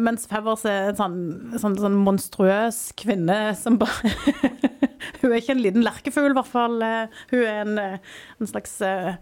Mens 0.01 0.25
Fevers 0.27 0.65
er 0.67 0.89
en 0.89 0.98
sånn, 0.98 1.17
sånn, 1.62 1.77
sånn 1.79 1.98
monstrøs 2.03 2.89
kvinne 3.00 3.53
som 3.55 3.77
bare 3.79 4.12
Hun 5.21 5.31
er 5.31 5.38
ikke 5.39 5.53
en 5.55 5.63
liten 5.63 5.86
lerkefugl, 5.86 6.31
i 6.33 6.38
hvert 6.38 6.50
fall. 6.50 6.79
Hun 7.31 7.43
er 7.43 7.62
en, 7.63 7.79
en 7.79 8.50
slags 8.50 8.74
eh, 8.83 9.15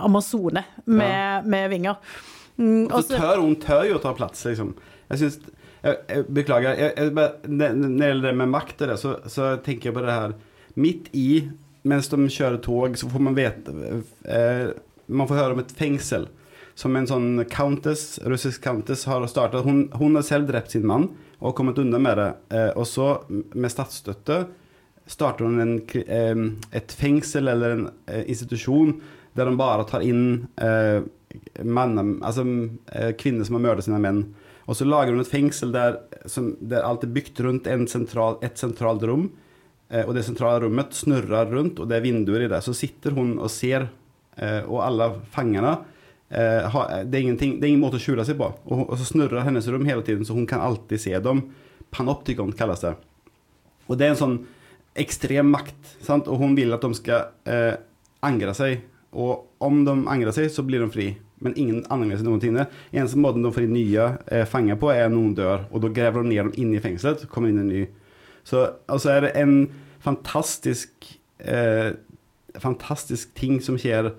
amazone 0.00 0.64
med, 0.84 1.48
med 1.50 1.70
vinger. 1.72 1.98
Mm, 2.56 2.86
Og 2.88 3.02
så 3.04 3.16
tør 3.16 3.42
hun 3.42 3.56
tør 3.60 3.86
jo 3.88 3.98
å 3.98 4.02
ta 4.02 4.12
plass, 4.16 4.44
liksom. 4.48 4.74
Jeg 5.10 5.22
syns 5.22 5.40
jeg, 5.80 5.96
jeg, 6.08 6.26
Beklager. 6.36 6.76
Jeg, 6.76 6.92
jeg, 6.96 7.12
når 7.16 7.76
når 7.80 7.96
det 7.96 8.10
gjelder 8.10 8.28
det 8.28 8.36
med 8.42 8.52
makt 8.52 8.84
og 8.84 8.92
det, 8.92 8.98
så, 9.00 9.14
så 9.32 9.50
tenker 9.64 9.90
jeg 9.90 9.96
på 9.96 10.04
det 10.04 10.16
her 10.16 10.36
Midt 10.80 11.08
i, 11.16 11.30
mens 11.82 12.10
de 12.12 12.28
kjører 12.28 12.60
tog, 12.64 12.98
så 12.98 13.08
får 13.08 13.24
man 13.24 13.36
vite 13.38 13.74
eh, 14.28 14.70
Man 15.06 15.28
får 15.28 15.40
høre 15.40 15.56
om 15.56 15.62
et 15.62 15.74
fengsel. 15.76 16.28
Som 16.78 16.94
en 16.96 17.08
sånn 17.08 17.44
countess, 17.50 18.20
russisk 18.30 18.62
countess 18.64 19.04
har 19.10 19.26
startet. 19.28 19.66
Hun, 19.66 19.88
hun 19.98 20.16
har 20.16 20.24
selv 20.24 20.48
drept 20.48 20.72
sin 20.72 20.86
mann 20.88 21.10
og 21.40 21.54
kommet 21.58 21.80
unna 21.82 21.98
med 22.00 22.16
det. 22.20 22.30
Eh, 22.56 22.70
og 22.78 22.86
så, 22.88 23.08
med 23.28 23.72
statsstøtte, 23.72 24.44
starter 25.10 25.48
hun 25.48 25.60
en, 25.60 25.74
eh, 26.04 26.44
et 26.78 26.94
fengsel 26.94 27.50
eller 27.50 27.74
en 27.76 27.88
eh, 28.06 28.22
institusjon 28.30 28.94
der 29.36 29.50
de 29.50 29.56
bare 29.58 29.86
tar 29.88 30.04
inn 30.06 30.46
eh, 30.62 31.02
mannen, 31.62 32.16
altså, 32.26 32.44
eh, 32.92 33.12
kvinner 33.18 33.46
som 33.46 33.58
har 33.58 33.66
myrdet 33.66 33.86
sine 33.86 34.00
menn. 34.02 34.24
Og 34.70 34.78
så 34.78 34.86
lager 34.86 35.14
hun 35.14 35.22
et 35.22 35.30
fengsel 35.30 35.72
der, 35.74 36.00
som, 36.30 36.52
der 36.60 36.86
alt 36.86 37.04
er 37.06 37.14
bygd 37.14 37.42
rundt 37.46 37.68
en 37.70 37.86
sentral, 37.90 38.38
et 38.46 38.58
sentralt 38.60 39.04
rom. 39.06 39.30
Eh, 39.90 40.06
og 40.06 40.14
det 40.14 40.24
sentrale 40.26 40.62
rommet 40.64 40.94
snurrer 40.96 41.50
rundt, 41.50 41.80
og 41.82 41.90
det 41.90 41.98
er 41.98 42.04
vinduer 42.06 42.46
i 42.46 42.50
det. 42.50 42.62
Så 42.64 42.74
sitter 42.76 43.16
hun 43.16 43.36
og 43.38 43.50
ser, 43.52 43.88
eh, 44.38 44.62
og 44.62 44.84
alle 44.86 45.10
fangene 45.34 45.74
eh, 46.30 46.78
det, 47.04 47.18
er 47.18 47.34
det 47.34 47.44
er 47.58 47.68
ingen 47.72 47.82
måte 47.82 47.98
å 47.98 48.02
skjule 48.02 48.24
seg 48.26 48.38
på. 48.38 48.52
Og, 48.70 48.94
så 49.00 49.08
snurrer 49.12 49.46
hennes 49.46 49.68
rom 49.70 49.86
hele 49.88 50.06
tiden, 50.06 50.24
så 50.26 50.36
hun 50.38 50.48
kan 50.50 50.62
alltid 50.64 51.02
se 51.02 51.14
dem. 51.18 51.48
Panoptikon 51.90 52.54
kalles 52.56 52.86
det. 52.86 52.94
Og 53.90 53.98
det 53.98 54.06
er 54.06 54.14
en 54.14 54.22
sånn 54.22 54.38
ekstrem 54.98 55.50
makt, 55.50 55.96
sant? 56.02 56.28
og 56.30 56.38
hun 56.42 56.54
vil 56.58 56.74
at 56.74 56.84
de 56.84 56.94
skal 56.98 57.30
eh, 57.50 57.74
angre 58.26 58.54
seg. 58.56 58.86
Og 59.10 59.64
om 59.64 59.82
de 59.86 59.96
angrer 60.10 60.34
seg, 60.34 60.50
så 60.54 60.62
blir 60.66 60.84
de 60.84 60.90
fri. 60.94 61.08
Men 61.40 61.56
ingen 61.58 61.82
angrer 61.90 62.20
seg 62.20 62.28
noen 62.28 62.42
ting. 62.42 62.58
Eneste 62.92 63.18
måten 63.18 63.42
de 63.42 63.52
får 63.54 63.66
inn 63.66 63.74
nye 63.74 64.06
eh, 64.30 64.46
fanger 64.48 64.78
på, 64.80 64.90
er 64.92 65.10
noen 65.12 65.32
dør. 65.38 65.64
Og 65.72 65.82
da 65.82 65.90
graver 65.94 66.22
de 66.22 66.34
ned 66.34 66.42
dem 66.44 66.52
inn 66.62 66.76
i 66.76 66.82
fengselet, 66.82 67.26
kommer 67.32 67.50
inn 67.50 67.62
en 67.62 67.72
ny. 67.72 67.86
Så 68.46 68.66
altså 68.90 69.14
er 69.14 69.26
det 69.26 69.34
en 69.40 69.56
fantastisk 70.00 71.10
eh, 71.38 71.92
fantastisk 72.58 73.34
ting 73.38 73.60
som 73.62 73.78
skjer 73.78 74.12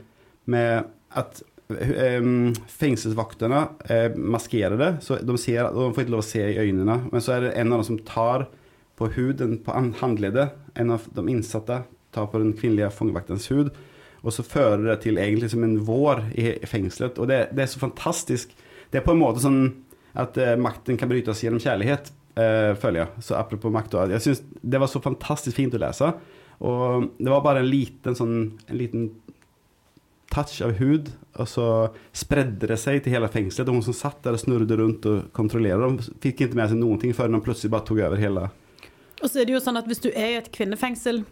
med 0.52 0.88
at 1.18 1.42
eh, 1.74 2.24
fengselsvaktene 2.72 3.62
eh, 3.92 4.16
maskerer 4.16 4.78
det. 4.80 4.92
så 5.06 5.20
de, 5.22 5.38
ser, 5.42 5.70
de 5.74 5.92
får 5.92 6.06
ikke 6.06 6.16
lov 6.16 6.24
å 6.24 6.30
se 6.30 6.44
i 6.46 6.60
øynene. 6.62 7.02
Men 7.12 7.24
så 7.24 7.36
er 7.36 7.48
det 7.48 7.54
en 7.60 7.72
av 7.72 7.82
dem 7.82 7.90
som 7.92 8.02
tar 8.08 8.48
på 9.00 9.10
huden, 9.16 9.58
på 9.66 9.76
håndleddet, 10.02 10.58
en 10.78 10.96
av 10.96 11.08
de 11.12 11.26
innsatte 11.32 11.82
tar 12.12 12.28
på 12.28 12.42
den 12.42 12.54
kvinnelige 12.58 12.92
fangevaktens 12.94 13.48
hud, 13.52 13.72
og 14.22 14.34
så 14.36 14.44
fører 14.46 14.84
det 14.86 15.00
til 15.06 15.18
egentlig 15.18 15.50
som 15.54 15.64
en 15.66 15.80
vår 15.88 16.28
i 16.38 16.52
fengselet. 16.70 17.18
Og 17.18 17.30
det, 17.32 17.48
det 17.56 17.64
er 17.64 17.72
så 17.72 17.82
fantastisk. 17.82 18.52
Det 18.92 19.00
er 19.00 19.06
på 19.06 19.16
en 19.16 19.22
måte 19.24 19.42
sånn 19.42 19.64
at 20.20 20.36
eh, 20.38 20.58
makten 20.60 21.00
kan 21.00 21.10
brytes 21.10 21.42
gjennom 21.42 21.64
kjærlighet, 21.64 22.12
eh, 22.36 22.74
føler 22.80 23.04
jeg. 23.04 23.26
Så 23.28 23.36
apropos 23.40 23.74
makt 23.74 23.98
Jeg 24.12 24.22
syns 24.22 24.44
det 24.62 24.80
var 24.80 24.88
så 24.88 25.02
fantastisk 25.02 25.56
fint 25.56 25.74
å 25.76 25.82
lese. 25.82 26.14
Og 26.62 27.10
det 27.18 27.32
var 27.32 27.42
bare 27.42 27.64
en 27.64 27.70
liten 27.70 28.14
sånn 28.18 28.36
En 28.70 28.78
liten 28.78 29.10
touch 30.32 30.62
av 30.64 30.78
hud, 30.80 31.10
og 31.36 31.48
så 31.50 31.66
spredde 32.16 32.70
det 32.70 32.78
seg 32.80 33.02
til 33.04 33.12
hele 33.12 33.28
fengselet. 33.28 33.68
Og 33.68 33.76
hun 33.82 33.84
som 33.84 33.98
satt 33.98 34.22
der 34.24 34.38
og 34.38 34.40
snurret 34.40 34.72
rundt 34.80 35.04
og 35.12 35.26
kontrollerte 35.36 35.84
dem, 35.84 35.98
fikk 36.24 36.46
ikke 36.46 36.56
med 36.56 36.72
seg 36.72 36.80
noen 36.80 37.02
ting 37.02 37.12
før 37.18 37.28
de 37.34 37.42
plutselig 37.44 37.74
bare 37.74 37.84
tok 37.90 38.00
over 38.08 38.22
hele 38.22 38.46
Og 39.20 39.28
så 39.28 39.42
er 39.42 39.50
det 39.50 39.58
jo 39.58 39.60
sånn 39.60 39.76
at 39.82 39.90
hvis 39.92 40.00
du 40.00 40.08
er 40.14 40.30
i 40.30 40.40
et 40.40 40.48
kvinnefengsel, 40.56 41.26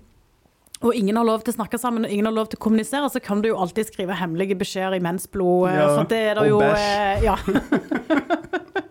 og 0.80 0.96
ingen 0.96 1.16
har 1.16 1.28
lov 1.28 1.42
til 1.44 1.52
å 1.54 1.58
snakke 1.58 1.80
sammen, 1.80 2.06
og 2.08 2.12
ingen 2.12 2.28
har 2.28 2.36
lov 2.36 2.52
til 2.52 2.60
å 2.60 2.64
kommunisere, 2.68 3.08
så 3.12 3.24
kan 3.24 3.40
du 3.40 3.50
jo 3.54 3.58
alltid 3.60 3.88
skrive 3.88 4.16
hemmelige 4.20 4.60
beskjeder 4.60 5.00
i 5.00 5.04
mensblod, 5.04 5.70
eh, 5.72 5.80
Ja, 5.80 5.88
for 5.96 6.12
det 6.12 6.20
er 6.20 6.36
det 6.36 6.44
og 6.44 6.52
jo 6.52 6.60
bæsj. 6.60 6.84
eh, 6.84 7.24
Ja. 7.24 7.36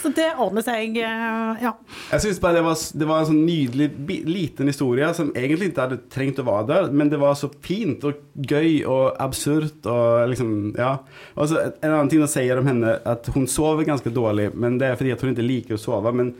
så 0.00 0.10
det 0.14 0.28
ordner 0.40 0.64
seg, 0.64 0.96
eh, 0.98 1.62
ja. 1.62 1.72
Jeg 2.12 2.24
synes 2.24 2.40
bare 2.42 2.58
det 2.58 2.64
var, 2.66 2.76
det 3.00 3.08
var 3.08 3.22
en 3.22 3.28
sånn 3.30 3.42
nydelig 3.46 3.88
liten 4.28 4.70
historie 4.70 5.08
som 5.16 5.32
egentlig 5.36 5.70
ikke 5.70 5.86
hadde 5.86 6.00
trengt 6.12 6.40
å 6.42 6.46
være 6.46 6.68
der, 6.70 6.90
men 6.92 7.12
det 7.12 7.20
var 7.22 7.36
så 7.38 7.50
fint 7.64 8.04
og 8.08 8.20
gøy 8.36 8.82
og 8.90 9.18
absurd 9.22 9.88
og 9.90 10.28
liksom, 10.32 10.54
ja. 10.78 10.94
Og 11.36 11.50
så 11.50 11.66
en 11.70 11.90
annen 11.90 12.12
ting 12.12 12.22
de 12.22 12.30
sier 12.30 12.60
om 12.60 12.68
henne, 12.68 12.96
at 13.08 13.32
hun 13.34 13.48
sover 13.50 13.86
ganske 13.88 14.12
dårlig, 14.14 14.50
men 14.54 14.78
det 14.80 14.90
er 14.90 15.00
fordi 15.00 15.16
hun 15.16 15.34
ikke 15.34 15.48
liker 15.48 15.78
å 15.78 15.82
sove, 15.82 16.14
men 16.16 16.34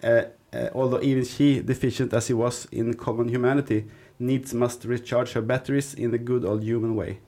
eh, 0.00 0.24
eh, 0.52 0.68
although 0.74 1.02
even 1.02 1.26
she, 1.26 1.58
deficient 1.60 2.14
as 2.14 2.28
she 2.28 2.36
was 2.36 2.66
in 2.72 2.94
common 2.94 3.28
humanity, 3.28 3.84
needs 4.18 4.54
must 4.54 4.84
recharge 4.84 5.34
her 5.34 5.42
batteries 5.42 5.94
in 5.94 6.10
the 6.10 6.18
good 6.18 6.44
old 6.44 6.64
human 6.64 6.96
way. 6.96 7.18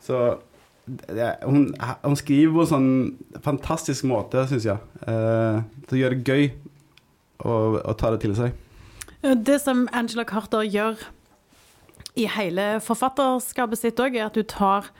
Så 0.00 0.38
hun, 1.44 1.68
hun 2.04 2.16
skriver 2.18 2.54
på 2.54 2.64
en 2.64 2.72
sånn 2.72 2.90
fantastisk 3.44 4.06
måte, 4.08 4.46
syns 4.50 4.66
jeg, 4.68 4.80
eh, 5.06 5.60
til 5.88 5.98
å 5.98 6.02
det 6.14 6.24
gøy 6.26 6.50
å 7.44 7.94
ta 7.98 8.10
det 8.14 8.22
til 8.24 8.34
seg. 8.34 8.56
Det 9.22 9.58
som 9.62 9.86
Angela 9.94 10.24
Carter 10.26 10.66
gjør 10.66 10.98
i 12.18 12.26
hele 12.30 12.78
forfatterskapet 12.82 13.80
sitt 13.80 14.02
òg, 14.02 14.16
er 14.16 14.28
at 14.28 14.38
hun 14.38 14.46
tar, 14.48 14.90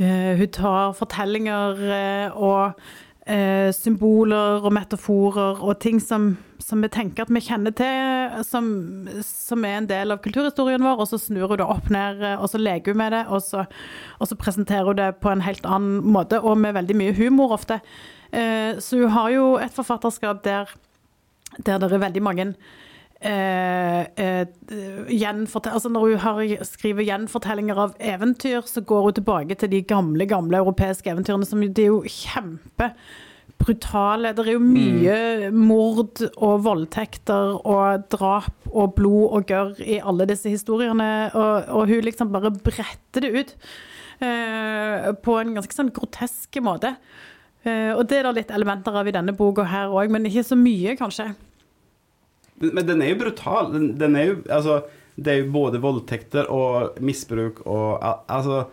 uh, 0.00 0.32
hun 0.38 0.52
tar 0.52 0.94
fortellinger 0.96 1.82
uh, 1.84 2.36
og 2.36 2.86
eh, 3.26 3.68
symboler 3.74 4.64
og 4.64 4.72
metaforer 4.74 5.62
og 5.62 5.78
ting 5.82 6.00
som, 6.02 6.32
som 6.62 6.82
vi 6.82 6.90
tenker 6.92 7.26
at 7.26 7.32
vi 7.32 7.42
kjenner 7.44 7.74
til, 7.76 8.38
som, 8.46 8.70
som, 9.26 9.66
er 9.66 9.80
en 9.80 9.90
del 9.90 10.14
av 10.14 10.22
kulturhistorien 10.24 10.84
vår, 10.86 11.02
og 11.02 11.10
så 11.10 11.20
snur 11.20 11.50
hun 11.52 11.60
det 11.60 11.68
opp 11.68 11.90
ned, 11.92 12.24
og 12.36 12.48
så 12.52 12.62
leker 12.62 12.94
hun 12.94 13.02
med 13.02 13.14
det, 13.16 13.24
og 13.26 13.44
så, 13.44 13.66
og 14.20 14.30
så 14.30 14.38
presenterer 14.40 14.90
hun 14.90 15.00
det 15.00 15.10
på 15.22 15.32
en 15.32 15.44
helt 15.46 15.66
annen 15.68 16.00
måte, 16.16 16.40
og 16.40 16.58
med 16.62 16.78
veldig 16.78 16.98
mye 17.02 17.16
humor 17.18 17.56
ofte. 17.58 17.80
så 18.82 18.98
hun 18.98 19.14
har 19.14 19.30
jo 19.30 19.44
et 19.62 19.72
forfatterskap 19.72 20.42
der, 20.44 20.72
der 21.64 21.78
det 21.78 21.92
er 21.92 22.02
veldig 22.02 22.22
mange 22.22 22.54
Eh, 23.20 24.00
eh, 24.16 24.46
altså 25.08 25.88
Når 25.88 26.00
hun 26.00 26.18
har, 26.20 26.64
skriver 26.68 27.02
gjenfortellinger 27.06 27.78
av 27.80 27.94
eventyr, 27.98 28.60
så 28.68 28.80
går 28.84 29.02
hun 29.02 29.12
tilbake 29.16 29.54
til 29.56 29.70
de 29.72 29.82
gamle 29.82 30.26
gamle 30.28 30.56
europeiske 30.56 31.10
eventyrene. 31.10 31.46
som 31.46 31.60
De 31.60 31.82
er 31.82 31.86
jo 31.86 32.02
kjempebrutale. 32.04 34.32
Det 34.36 34.46
er 34.46 34.52
jo 34.52 34.58
mye 34.60 35.50
mm. 35.50 35.56
mord 35.56 36.20
og 36.36 36.64
voldtekter 36.64 37.60
og 37.64 38.02
drap 38.12 38.52
og 38.70 38.94
blod 38.94 39.28
og 39.30 39.46
gørr 39.48 39.80
i 39.80 40.00
alle 40.04 40.26
disse 40.28 40.48
historiene. 40.52 41.30
Og, 41.32 41.64
og, 41.68 41.88
hun 41.88 42.00
liksom 42.04 42.32
bare 42.32 42.50
bretter 42.52 43.20
det 43.20 43.32
ut 43.32 43.56
eh, 44.20 45.12
på 45.22 45.38
en 45.40 45.54
ganske 45.56 45.74
sånn 45.74 45.90
grotesk 45.90 46.56
måte. 46.60 46.96
Eh, 47.64 47.96
og 47.96 48.06
det 48.06 48.18
er 48.20 48.24
det 48.28 48.34
litt 48.42 48.50
elementer 48.52 48.92
av 48.92 49.08
i 49.08 49.12
denne 49.16 49.32
boka 49.32 49.64
her 49.64 49.88
òg, 49.88 50.10
men 50.12 50.26
ikke 50.28 50.44
så 50.44 50.56
mye, 50.58 50.96
kanskje. 51.00 51.34
Men 52.62 52.86
den 52.88 53.02
er 53.04 53.12
jo 53.12 53.20
brutal. 53.26 53.72
Den, 53.74 53.90
den 54.00 54.16
er 54.16 54.30
jo 54.30 54.36
Altså, 54.48 54.80
det 55.16 55.32
er 55.32 55.38
jo 55.42 55.52
både 55.52 55.80
voldtekter 55.80 56.50
og 56.52 56.98
misbruk 57.04 57.62
og 57.66 58.04
Altså 58.04 58.66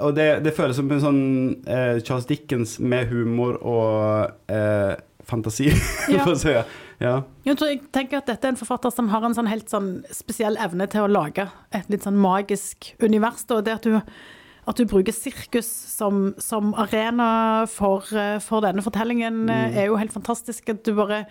og 0.00 0.14
det, 0.16 0.42
det, 0.42 0.54
føles 0.56 0.78
som 0.78 0.90
en 0.90 1.02
sånn 1.02 1.22
eh, 1.68 2.00
Charles 2.02 2.26
Dickens 2.26 2.78
med 2.82 3.10
humor 3.12 3.58
og 3.60 4.50
eh, 4.50 4.94
fantasi, 5.28 5.70
ja. 6.12 6.22
for 6.24 6.34
å 6.34 6.40
si. 6.40 6.54
Ja. 7.02 7.14
Jeg, 7.46 7.80
tenker 7.94 8.20
at 8.20 8.30
dette 8.30 8.46
er 8.46 8.54
en 8.54 8.58
forfatter 8.58 8.92
som 8.94 9.10
har 9.12 9.24
en 9.26 9.34
sånn 9.36 9.50
helt 9.50 9.70
sånn 9.70 9.90
spesiell 10.14 10.58
evne 10.62 10.86
til 10.90 11.04
å 11.04 11.10
lage 11.10 11.48
et 11.74 11.90
litt 11.92 12.06
sånn 12.06 12.20
magisk 12.22 12.92
univers. 13.02 13.44
Og 13.50 13.64
det 13.66 13.78
at 13.80 13.88
du, 13.88 13.98
at 13.98 14.78
du 14.78 14.86
bruker 14.90 15.14
sirkus 15.14 15.68
som, 15.68 16.30
som 16.42 16.74
arena 16.78 17.64
for, 17.70 18.06
eh, 18.14 18.38
for, 18.42 18.64
denne 18.66 18.84
fortellingen, 18.84 19.44
mm. 19.48 19.78
er 19.82 19.90
jo 19.90 19.98
helt 20.00 20.14
fantastisk. 20.14 20.70
At 20.74 20.84
du 20.86 20.94
bare 20.98 21.24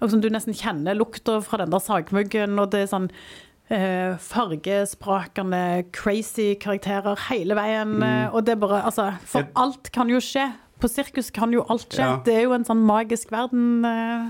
og 0.00 0.12
som 0.12 0.22
du 0.22 0.30
nesten 0.32 0.56
kjenner 0.56 0.96
lukta 0.98 1.40
fra 1.44 1.62
den 1.62 1.72
der 1.74 1.82
sagmuggen, 1.82 2.58
og 2.58 2.72
det 2.74 2.84
er 2.84 2.90
sånn 2.90 3.10
eh, 3.72 4.16
fargesprakende, 4.20 5.84
crazy 5.96 6.54
karakterer 6.60 7.18
hele 7.28 7.56
veien. 7.58 7.96
Mm. 7.98 8.06
Eh, 8.08 8.34
og 8.34 8.46
det 8.46 8.56
er 8.56 8.62
bare 8.64 8.82
Altså, 8.84 9.12
for 9.28 9.48
alt 9.60 9.92
kan 9.94 10.10
jo 10.12 10.20
skje. 10.22 10.50
På 10.80 10.90
sirkus 10.90 11.30
kan 11.32 11.54
jo 11.54 11.64
alt 11.70 11.88
skje. 11.92 12.02
Ja. 12.02 12.18
Det 12.24 12.34
er 12.34 12.48
jo 12.48 12.56
en 12.56 12.66
sånn 12.66 12.82
magisk 12.84 13.32
verden. 13.32 13.84
Eh. 13.88 14.28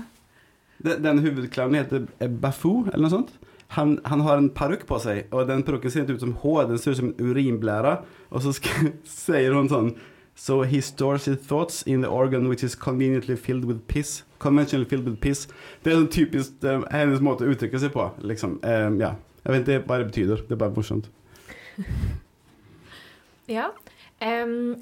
Den, 0.85 1.03
den 1.03 1.75
heter 1.75 2.07
Bafou, 2.29 2.85
eller 2.91 3.07
noe 3.07 3.13
sånt. 3.13 3.35
Han, 3.75 3.97
han, 4.05 4.21
har 4.21 4.37
en 4.37 4.51
parykk 4.53 4.85
på 4.87 4.99
seg, 5.01 5.25
og 5.33 5.47
den 5.49 5.63
parykken 5.65 5.91
ser 5.91 6.05
ikke 6.05 6.19
ut 6.19 6.23
som 6.23 6.35
hår, 6.43 6.67
den 6.69 6.79
ser 6.79 6.93
ut 6.93 6.99
som 6.99 7.07
en 7.09 7.31
urinblære. 7.31 7.95
Og 8.29 8.45
så 8.45 8.53
sier 9.25 9.55
hun 9.57 9.71
sånn 9.71 9.95
So 10.35 10.63
he 10.63 10.81
stores 10.81 11.25
his 11.25 11.37
thoughts 11.37 11.81
in 11.83 12.01
the 12.01 12.09
organ 12.09 12.49
which 12.49 12.63
is 12.63 12.75
conveniently 12.75 13.37
filled 13.37 13.65
with 13.65 13.87
piss. 13.87 14.23
Conventionally 14.39 14.85
filled 14.85 15.05
with 15.07 15.21
piss. 15.21 15.47
Det 15.83 15.93
er 15.93 16.01
sånn 16.01 16.11
typisk 16.11 16.65
um, 16.67 16.83
hennes 16.91 17.23
måte 17.23 17.47
å 17.47 17.53
uttrykke 17.53 17.79
seg 17.79 17.93
på. 17.95 18.09
Liksom. 18.19 18.59
Um, 18.67 18.99
ja. 18.99 19.15
Jeg 19.45 19.53
vet 19.53 19.69
ikke 19.69 19.97
det 20.01 20.09
betyder. 20.09 20.43
Det 20.43 20.57
er 20.57 20.59
bare 20.59 20.75
morsomt. 20.75 21.07
ja. 23.57 23.69
Um, 24.19 24.75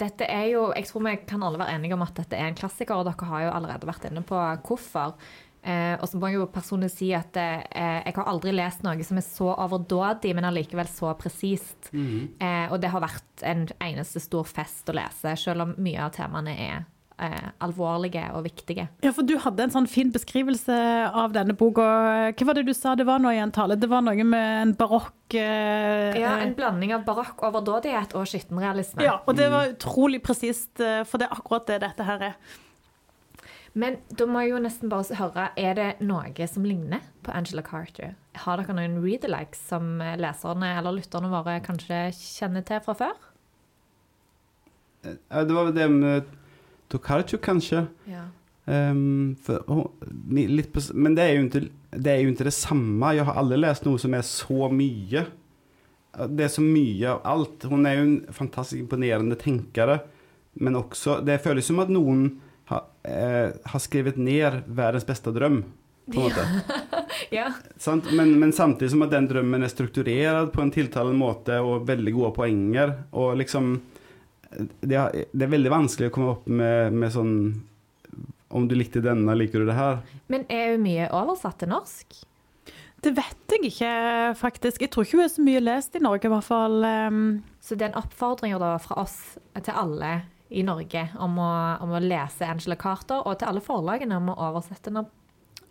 dette 0.00 0.26
er 0.26 0.48
jo 0.50 0.66
Jeg 0.74 0.88
tror 0.88 1.04
vi 1.06 1.14
kan 1.28 1.44
alle 1.46 1.60
være 1.60 1.76
enige 1.76 1.96
om 1.96 2.02
at 2.04 2.16
dette 2.16 2.38
er 2.38 2.48
en 2.48 2.58
klassiker, 2.58 2.96
og 2.96 3.08
dere 3.08 3.28
har 3.30 3.44
jo 3.44 3.54
allerede 3.58 3.90
vært 3.90 4.08
inne 4.08 4.24
på 4.26 4.40
hvorfor. 4.66 5.18
Eh, 5.64 5.94
og 5.96 6.08
så 6.10 6.18
må 6.20 6.28
jeg 6.28 6.36
jo 6.36 6.48
personlig 6.52 6.90
si 6.92 7.08
at 7.16 7.36
eh, 7.40 7.62
jeg 8.04 8.16
har 8.18 8.28
aldri 8.28 8.52
lest 8.52 8.82
noe 8.84 9.06
som 9.06 9.20
er 9.20 9.24
så 9.24 9.48
overdådig, 9.54 10.34
men 10.36 10.44
allikevel 10.44 10.90
så 10.92 11.14
presist. 11.16 11.88
Mm. 11.96 12.34
Eh, 12.36 12.66
og 12.68 12.80
det 12.82 12.92
har 12.92 13.04
vært 13.04 13.46
en 13.48 13.64
eneste 13.80 14.20
stor 14.20 14.44
fest 14.48 14.92
å 14.92 14.96
lese, 14.98 15.36
selv 15.40 15.64
om 15.64 15.78
mye 15.80 16.02
av 16.04 16.12
temaene 16.18 16.56
er 16.66 16.82
eh, 17.18 17.46
alvorlige 17.64 18.26
og 18.34 18.44
viktige. 18.46 18.86
Ja, 19.04 19.12
for 19.14 19.26
du 19.26 19.36
hadde 19.40 19.66
en 19.66 19.72
sånn 19.74 19.88
fin 19.90 20.10
beskrivelse 20.14 20.76
av 21.08 21.34
denne 21.36 21.56
boka. 21.58 21.86
Hva 22.34 22.48
var 22.48 22.58
det 22.58 22.66
du 22.68 22.74
sa 22.76 22.94
det 22.98 23.06
var 23.08 23.22
nå 23.22 23.32
i 23.34 23.40
en 23.42 23.54
tale? 23.54 23.78
Det 23.80 23.90
var 23.90 24.04
noe 24.04 24.26
med 24.26 24.50
en 24.64 24.74
barokk 24.78 25.38
eh, 25.38 26.20
Ja, 26.20 26.36
en 26.42 26.56
blanding 26.58 26.94
av 26.96 27.06
barokk, 27.08 27.40
overdådighet 27.46 28.16
og 28.18 28.28
skittenrealisme. 28.30 29.04
Ja, 29.06 29.20
og 29.24 29.38
det 29.38 29.50
var 29.54 29.72
utrolig 29.72 30.22
presist, 30.24 30.76
eh, 30.80 31.02
for 31.08 31.22
det 31.22 31.30
er 31.30 31.38
akkurat 31.38 31.68
det 31.70 31.80
dette 31.86 32.08
her 32.08 32.28
er. 32.32 32.38
Men 33.74 33.98
da 34.14 34.26
må 34.30 34.44
jeg 34.44 34.52
jo 34.52 34.62
nesten 34.62 34.90
bare 34.92 35.16
høre, 35.18 35.48
er 35.58 35.74
det 35.74 35.88
noe 36.06 36.46
som 36.46 36.66
ligner 36.66 37.02
på 37.26 37.32
Angela 37.34 37.64
Carter? 37.66 38.14
Har 38.44 38.60
dere 38.60 38.76
noen 38.76 39.00
read-alikes 39.02 39.64
som 39.72 39.98
leserne 39.98 40.76
eller 40.78 40.94
lytterne 41.00 41.30
våre 41.32 41.56
kanskje 41.64 42.06
kjenner 42.14 42.62
til 42.66 42.82
fra 42.84 42.94
før? 43.00 43.16
Det 45.04 45.56
var 45.56 45.72
det 45.74 45.88
med 45.90 46.30
Tokarchuk, 46.92 47.42
kanskje. 47.42 47.86
Ja. 48.06 48.28
Um, 48.64 49.34
for, 49.44 49.90
litt 50.32 50.70
på, 50.72 50.80
men 50.96 51.16
det 51.18 51.26
er, 51.26 51.42
ikke, 51.42 51.66
det 51.92 52.12
er, 52.12 52.22
jo 52.22 52.32
ikke, 52.32 52.46
det 52.48 52.56
samme. 52.56 53.12
Jeg 53.18 53.26
har 53.28 53.42
aldri 53.42 53.58
lest 53.60 53.84
noe 53.88 54.00
som 54.00 54.14
er 54.16 54.24
så 54.24 54.70
mye. 54.72 55.26
Det 56.30 56.46
er 56.46 56.52
så 56.52 56.64
mye 56.64 57.10
av 57.10 57.26
alt. 57.34 57.66
Hun 57.68 57.90
er 57.90 57.98
jo 57.98 58.06
en 58.06 58.16
fantastisk 58.32 58.80
imponerende 58.80 59.36
tenkere, 59.40 60.04
men 60.62 60.78
også 60.78 61.18
Det 61.26 61.40
føles 61.42 61.66
som 61.66 61.82
at 61.82 61.90
noen 61.90 62.28
eh, 63.04 63.54
har 63.64 63.82
skrevet 63.82 64.16
ned 64.16 64.62
verdens 64.66 65.06
beste 65.06 65.32
drøm. 65.34 65.62
På 66.06 66.20
en 66.20 66.26
måte. 66.26 66.48
ja. 67.30 67.52
men, 68.12 68.38
men, 68.38 68.52
samtidig 68.52 68.90
som 68.92 69.04
at 69.06 69.12
den 69.14 69.28
drømmen 69.30 69.64
er 69.64 69.72
strukturert 69.72 70.52
på 70.52 70.60
en 70.64 70.72
tiltalende 70.74 71.16
måte 71.16 71.60
og 71.64 71.86
veldig 71.88 72.12
gode 72.16 72.32
poenger. 72.36 72.96
Og 73.16 73.36
liksom 73.40 73.78
det 74.80 74.98
er, 74.98 75.24
det 75.32 75.46
er 75.46 75.54
veldig 75.54 75.72
vanskelig 75.72 76.10
å 76.10 76.14
komme 76.14 76.34
opp 76.36 76.44
med, 76.46 76.94
med, 76.94 77.10
sånn 77.10 77.32
Om 78.54 78.68
du 78.70 78.76
likte 78.78 79.02
denne, 79.02 79.34
liker 79.34 79.64
du 79.64 79.70
det 79.70 79.78
her? 79.78 79.98
Men 80.30 80.44
er 80.52 80.74
hun 80.74 80.84
mye 80.84 81.08
oversatt 81.10 81.58
til 81.62 81.72
norsk? 81.72 82.20
Det 83.04 83.12
vet 83.12 83.52
jeg 83.52 83.68
ikke, 83.68 83.88
faktisk. 84.40 84.80
Jeg 84.80 84.92
tror 84.92 85.04
ikke 85.04 85.18
hun 85.18 85.24
er 85.26 85.32
så 85.32 85.42
mye 85.44 85.60
lest 85.60 85.96
i 85.98 86.00
Norge, 86.00 86.28
i 86.28 86.32
hvert 86.32 86.46
fall. 86.46 86.78
Um... 86.84 87.24
Så 87.60 87.76
det 87.76 87.86
er 87.86 87.92
en 87.92 88.00
oppfordring 88.00 88.54
da 88.60 88.74
fra 88.80 88.96
oss 89.02 89.16
til 89.56 89.76
alle 89.76 90.14
i 90.50 90.62
Norge 90.66 91.08
om 91.22 91.38
å, 91.40 91.50
om 91.84 91.94
å, 91.96 92.02
lese 92.02 92.46
Angela 92.48 92.76
Carter, 92.80 93.22
og 93.24 93.38
til 93.40 93.50
alle 93.50 93.64
forlagene 93.64 94.20
om 94.20 94.32
å 94.32 94.40
oversette 94.50 94.92
den. 94.92 95.06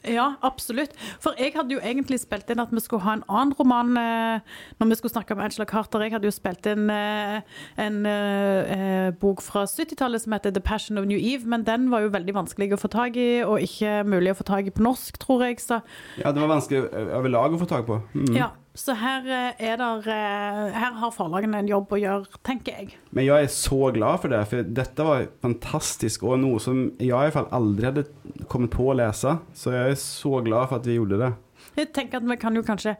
Ja, 0.04 0.34
absolutt. 0.44 0.92
For 1.24 1.38
jeg 1.40 1.54
hadde 1.56 1.78
jo 1.78 1.80
egentlig 1.80 2.18
spilt 2.20 2.50
inn 2.52 2.60
at 2.60 2.72
vi 2.76 2.82
skulle 2.84 3.06
ha 3.06 3.14
en 3.16 3.24
annen 3.32 3.54
roman 3.56 3.96
eh, 3.96 4.58
når 4.82 4.90
vi 4.90 4.98
skulle 5.00 5.14
snakke 5.14 5.36
om 5.36 5.44
Angela 5.44 5.64
Carter. 5.70 6.04
Jeg 6.04 6.12
hadde 6.12 6.28
jo 6.28 6.34
spilt 6.36 6.68
inn 6.68 6.90
eh, 6.92 7.40
en 7.80 8.02
eh, 8.10 9.14
bok 9.22 9.40
fra 9.46 9.64
70-tallet 9.70 10.26
som 10.26 10.36
heter 10.36 10.52
'The 10.52 10.64
Passion 10.66 11.00
of 11.00 11.08
New 11.08 11.20
Eve', 11.20 11.48
men 11.48 11.64
den 11.64 11.88
var 11.94 12.04
jo 12.04 12.12
veldig 12.12 12.36
vanskelig 12.36 12.74
å 12.76 12.82
få 12.82 12.92
tak 12.92 13.16
i, 13.16 13.46
og 13.48 13.64
ikke 13.64 14.02
mulig 14.04 14.34
å 14.34 14.40
få 14.42 14.48
tak 14.50 14.68
i 14.68 14.76
på 14.76 14.84
norsk, 14.84 15.22
tror 15.24 15.46
jeg. 15.48 15.62
Så. 15.64 15.80
Ja, 16.20 16.36
det 16.36 16.44
var 16.44 16.52
vanskelig 16.52 16.84
over 16.92 17.32
lag 17.32 17.56
å 17.56 17.64
få 17.64 17.70
tak 17.72 17.88
på. 17.88 18.02
Mm. 18.12 18.36
Ja, 18.36 18.52
så 18.74 18.96
her, 18.98 19.22
eh, 19.30 19.66
er 19.70 19.78
der, 19.78 20.00
eh, 20.10 20.74
her 20.74 20.94
har 20.98 21.12
forlagene 21.14 21.60
en 21.62 21.68
jobb 21.68 21.92
å 21.94 22.00
gjøre, 22.02 22.40
tenker 22.44 22.74
jeg. 22.74 22.96
Men 23.12 23.26
jeg 23.28 23.46
er 23.46 23.52
så 23.54 23.94
glad 23.94 24.22
for 24.22 24.34
det, 24.34 24.48
for 24.50 24.64
dette 24.64 25.06
var 25.06 25.28
fantastisk, 25.44 26.24
og 26.24 26.40
noe 26.42 26.60
som 26.60 26.88
jeg 26.98 27.12
i 27.12 27.12
hvert 27.12 27.36
fall 27.38 27.52
aldri 27.54 27.86
hadde 27.86 28.06
kommet 28.50 28.72
på 28.74 28.90
å 28.90 28.96
lese. 28.98 29.40
Så 29.54 29.76
jeg 29.76 29.92
er 29.92 30.00
så 30.02 30.42
glad 30.44 30.70
for 30.70 30.82
at 30.82 30.88
vi 30.90 30.98
gjorde 30.98 31.20
det. 31.22 31.34
Jeg 31.78 31.94
tenker 31.94 32.18
at 32.18 32.26
vi 32.26 32.36
kan 32.42 32.56
jo 32.56 32.64
kanskje 32.66 32.98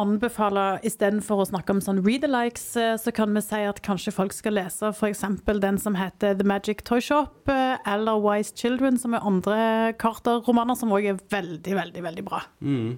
anbefale, 0.00 0.80
istedenfor 0.86 1.42
å 1.42 1.48
snakke 1.50 1.74
om 1.74 1.82
sånn 1.82 2.00
read-alikes, 2.00 2.64
eh, 2.80 2.96
så 2.96 3.12
kan 3.12 3.34
vi 3.34 3.42
si 3.42 3.60
at 3.60 3.82
kanskje 3.82 4.14
folk 4.14 4.32
skal 4.32 4.54
lese 4.54 4.94
f.eks. 4.94 5.20
den 5.60 5.76
som 5.76 5.98
heter 5.98 6.38
The 6.38 6.46
Magic 6.46 6.84
Toy 6.84 7.00
Shop, 7.00 7.50
eller 7.50 8.16
Wise 8.16 8.54
Children, 8.56 8.96
som 8.96 9.12
er 9.12 9.20
andre 9.20 9.92
Carter-romaner, 9.98 10.78
som 10.78 10.88
òg 10.88 11.04
er 11.04 11.20
veldig, 11.28 11.74
veldig, 11.74 12.02
veldig 12.02 12.24
bra. 12.24 12.40
Mm. 12.62 12.96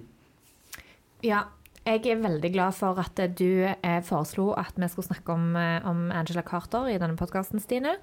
Ja, 1.23 1.43
jeg 1.85 2.05
er 2.07 2.21
veldig 2.23 2.51
glad 2.53 2.75
for 2.77 2.99
at 3.01 3.19
du 3.37 3.65
eh, 3.67 3.99
foreslo 4.07 4.51
at 4.59 4.77
vi 4.79 4.87
skulle 4.91 5.09
snakke 5.09 5.33
om, 5.33 5.55
eh, 5.59 5.83
om 5.89 6.05
Angela 6.15 6.43
Carter 6.47 6.87
i 6.91 6.97
denne 7.01 7.17
podkasten, 7.19 7.59
Stine. 7.63 7.97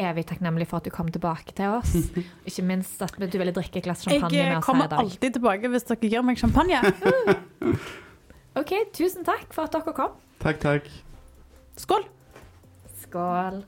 Evig 0.00 0.24
takknemlig 0.30 0.66
for 0.70 0.80
at 0.80 0.86
du 0.88 0.90
kom 0.94 1.10
tilbake 1.12 1.54
til 1.54 1.76
oss. 1.78 1.94
Ikke 2.48 2.64
minst 2.66 3.02
at 3.04 3.14
du 3.18 3.38
ville 3.38 3.54
drikke 3.54 3.82
et 3.82 3.86
glass 3.86 4.02
champagne 4.06 4.46
med 4.50 4.58
oss 4.58 4.66
her 4.66 4.74
i 4.74 4.86
dag. 4.86 4.86
Jeg 4.86 4.90
kommer 4.90 5.02
alltid 5.04 5.36
tilbake 5.38 5.72
hvis 5.74 5.88
dere 5.90 6.12
gir 6.14 6.26
meg 6.26 6.40
champagne. 6.40 6.80
OK, 8.60 8.72
tusen 8.96 9.26
takk 9.26 9.52
for 9.54 9.68
at 9.68 9.76
dere 9.76 9.94
kom. 9.94 10.16
Takk, 10.42 10.62
takk. 10.62 10.88
Skål. 11.78 12.08
Skål. 13.04 13.62